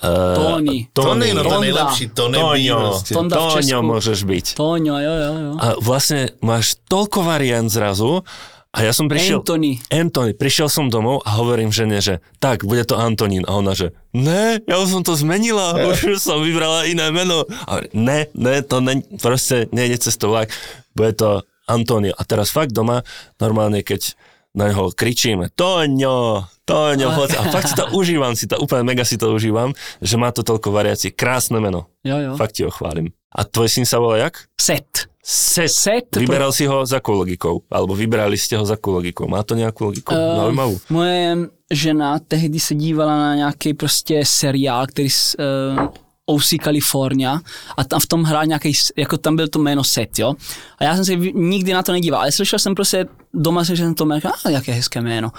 [0.00, 0.88] Uh, Tony.
[0.94, 1.60] Tony, no to Tonda.
[1.66, 3.14] nejlepší, Tony B Toňo, prostě.
[3.14, 3.82] Tonda Česku.
[3.82, 4.46] môžeš byť.
[4.54, 5.52] Toňo, jo, jo, jo.
[5.58, 8.22] A vlastne máš toľko variant zrazu
[8.70, 9.42] a ja som prišiel...
[9.42, 9.82] Anthony.
[9.90, 13.42] Anthony, prišiel som domov a hovorím žene, že tak, bude to Antonín.
[13.50, 17.42] A ona, že ne, ja už som to zmenila, už som vybrala iné meno.
[17.66, 20.54] A hovorím, ne, ne, to ne, proste nejde cez to vlak,
[20.94, 22.14] bude to Antonio.
[22.14, 23.02] A teraz fakt doma,
[23.42, 24.14] normálne keď
[24.54, 27.30] na neho kričíme, Toňo, Toňo, poď.
[27.38, 30.46] A fakt si to užívam, si to úplne mega si to užívam, že má to
[30.46, 31.10] toľko variácií.
[31.10, 31.90] Krásne meno.
[32.06, 32.30] Jo, jo.
[32.38, 33.10] Fakt ti ho chválim.
[33.34, 34.46] A tvoj syn sa volá jak?
[34.58, 35.09] Set.
[35.22, 35.68] Set.
[35.68, 37.62] Set, Vyberal si ho za akou logikou?
[37.70, 39.28] Alebo vybrali ste ho za akou logikou?
[39.28, 40.16] Má to nejakú logiku?
[40.16, 40.80] Eh, Zaujímavú.
[40.88, 45.88] Moje žena tehdy se dívala na nějaký prostě seriál, který s, uh,
[46.26, 47.40] OC California
[47.76, 50.34] a tam v tom hrál nějaký, jako tam byl to jméno Set, jo.
[50.78, 53.94] A já jsem se nikdy na to nedíval, ale slyšel jsem prostě doma, že jsem
[53.94, 55.32] to jméno, a jaké hezké jméno.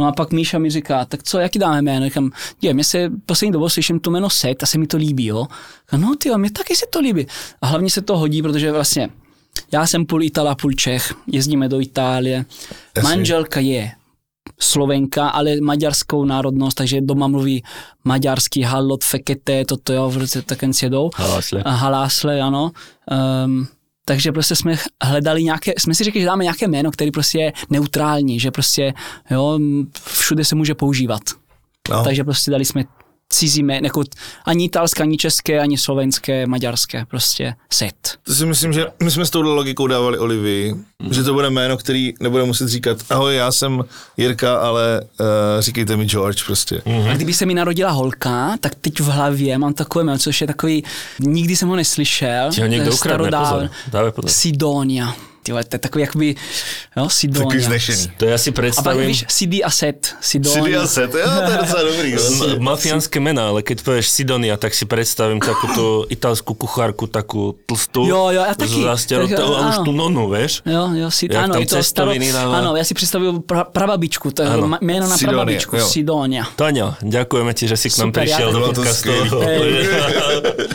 [0.00, 2.06] No a pak Míša mi říká, tak co, jaký dáme jméno?
[2.06, 2.30] Říkám,
[2.62, 5.46] je, mě se poslední dobou slyším to jméno Set a se mi to líbí, jo.
[5.80, 7.26] Říkám, no ty, mě taky se to líbí.
[7.62, 9.08] A hlavně se to hodí, protože vlastně
[9.72, 12.44] já jsem půl Itala, půl Čech, jezdíme do Itálie.
[13.02, 13.92] Manželka je
[14.60, 17.64] Slovenka, ale maďarskou národnost, takže doma mluví
[18.04, 21.10] maďarsky, hallot, fekete, toto jo, v roce taken sjedou.
[21.14, 21.62] Halásle.
[21.62, 22.70] A halásle, ano.
[23.44, 23.68] Um,
[24.08, 27.52] takže prostě jsme hledali nějaké, jsme si řekli, že dáme nějaké jméno, který prostě je
[27.70, 28.94] neutrální, že prostě,
[29.30, 29.58] jo,
[30.04, 31.20] všude se může používat.
[31.90, 32.04] No.
[32.04, 32.84] Takže prostě dali jsme
[33.32, 34.02] cizí jméno, jako
[34.44, 37.94] ani italské, ani české, ani slovenské, maďarské, prostě set.
[38.22, 41.14] To si myslím, že my jsme s touhle logikou dávali Olivii, Mhm.
[41.14, 43.84] že to bude jméno, který nebude muset říkat ahoj, já jsem
[44.16, 45.26] Jirka, ale uh,
[45.60, 46.82] říkejte mi George prostě.
[47.10, 50.46] A kdyby se mi narodila holka, tak teď v hlavě mám takové jméno, což je
[50.46, 50.84] takový,
[51.20, 52.50] nikdy jsem ho neslyšel.
[52.52, 53.68] Ti ho někdo ukradne, pozor.
[54.30, 55.14] Sidonia.
[55.48, 56.28] Ty vole, to je takový jakoby,
[56.96, 57.68] jo, Takový Sidonia.
[57.72, 58.04] znešený.
[58.20, 60.60] To ja si A pak víš, CD a set, Sidonia.
[60.60, 62.08] Sidia set, jo, to je docela dobrý.
[62.12, 62.20] no.
[62.52, 67.56] M- mafiánske mená, ale keď povieš Sidonia, tak si predstavím takú tú italskú kuchárku, takú
[67.64, 68.04] tlstú.
[68.04, 68.84] Jo, jo, ja taky.
[68.84, 70.60] Tak, a už tú nonu, vieš?
[70.68, 72.12] Jo, jo, si, ano, tam je to staro,
[72.52, 74.48] ano, já si představuju pra, prababičku, to je
[74.84, 75.86] jméno na Sidonia, prababičku, jo.
[75.88, 76.44] Sidonia.
[76.60, 79.08] Taňo, ďakujeme ti, že si k nám Super, prišiel ja do podcastu.
[79.16, 79.88] skvělý.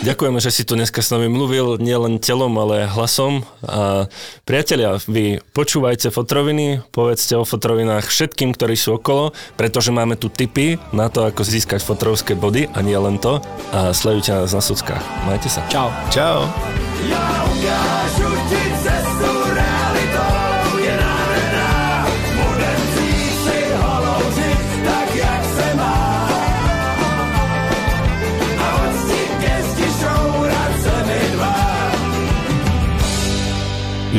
[0.02, 3.44] ďakujeme, že si tu dneska s nami mluvil, nielen telom, ale hlasom.
[3.68, 4.08] A
[4.64, 10.80] priatelia, vy počúvajte fotroviny, povedzte o fotrovinách všetkým, ktorí sú okolo, pretože máme tu tipy
[10.96, 13.44] na to, ako získať fotrovské body a nie len to.
[13.76, 15.04] A sledujte nás na sockách.
[15.28, 15.68] Majte sa.
[15.68, 15.92] Čau.
[16.08, 16.48] Čau.
[17.12, 18.32] Já ukážu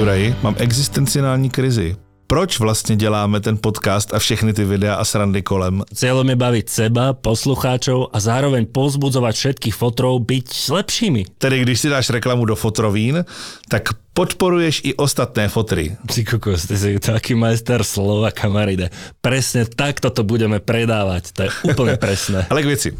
[0.05, 1.97] Juraj, mám existenciální krizi.
[2.27, 5.81] Proč vlastně děláme ten podcast a všechny ty videa a srandy kolem?
[5.97, 11.41] Cieľom je baviť seba, poslucháčov a zároveň povzbudzovať všetkých fotrov byť lepšími.
[11.41, 13.25] Tedy když si dáš reklamu do fotrovín,
[13.73, 15.97] tak podporuješ i ostatné fotry.
[16.13, 18.93] Ty kokos, ty si taký majster slova, kamaride.
[19.25, 21.33] Presne takto to budeme predávať.
[21.33, 22.45] To je úplne presné.
[22.53, 22.93] Ale k věci.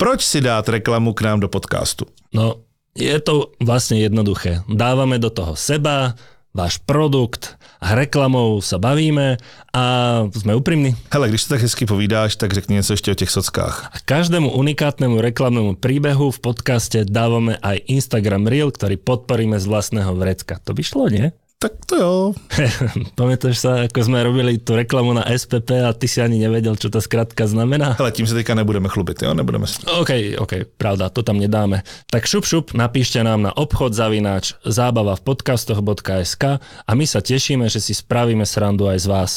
[0.00, 2.08] Proč si dát reklamu k nám do podcastu?
[2.32, 4.64] No, je to vlastne jednoduché.
[4.68, 6.14] Dávame do toho seba,
[6.52, 9.40] váš produkt a reklamou sa bavíme
[9.72, 9.84] a
[10.36, 10.92] sme úprimní.
[11.08, 13.90] Hele, když to tak hezky povídáš, tak řekni něco ještě o těch sockách.
[13.92, 20.12] A každému unikátnemu reklamnému príbehu v podcaste dávame aj Instagram Reel, ktorý podporíme z vlastného
[20.14, 20.60] vrecka.
[20.64, 21.32] To by šlo, nie?
[21.62, 22.14] Tak to jo.
[23.18, 26.90] Pamätáš sa, ako sme robili tú reklamu na SPP a ty si ani nevedel, čo
[26.90, 27.94] tá skratka znamená?
[28.02, 29.30] Hele, tím se teďka nebudeme chlubit, jo?
[29.30, 29.78] Nebudeme se.
[29.86, 31.86] OK, OK, pravda, to tam nedáme.
[32.10, 37.70] Tak šup, šup, napíšte nám na obchod zavináč zábava v podcastoch.sk a my sa tešíme,
[37.70, 39.30] že si spravíme srandu aj z vás.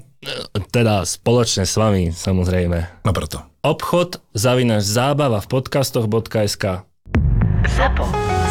[0.76, 3.04] Teda spoločne s vami, samozrejme.
[3.04, 3.44] No proto.
[3.60, 6.88] Obchod zavináč zábava v podcastoch.sk
[7.76, 8.04] Zapo.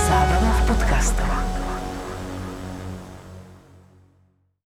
[0.05, 1.38] Zábrná v podcastovách.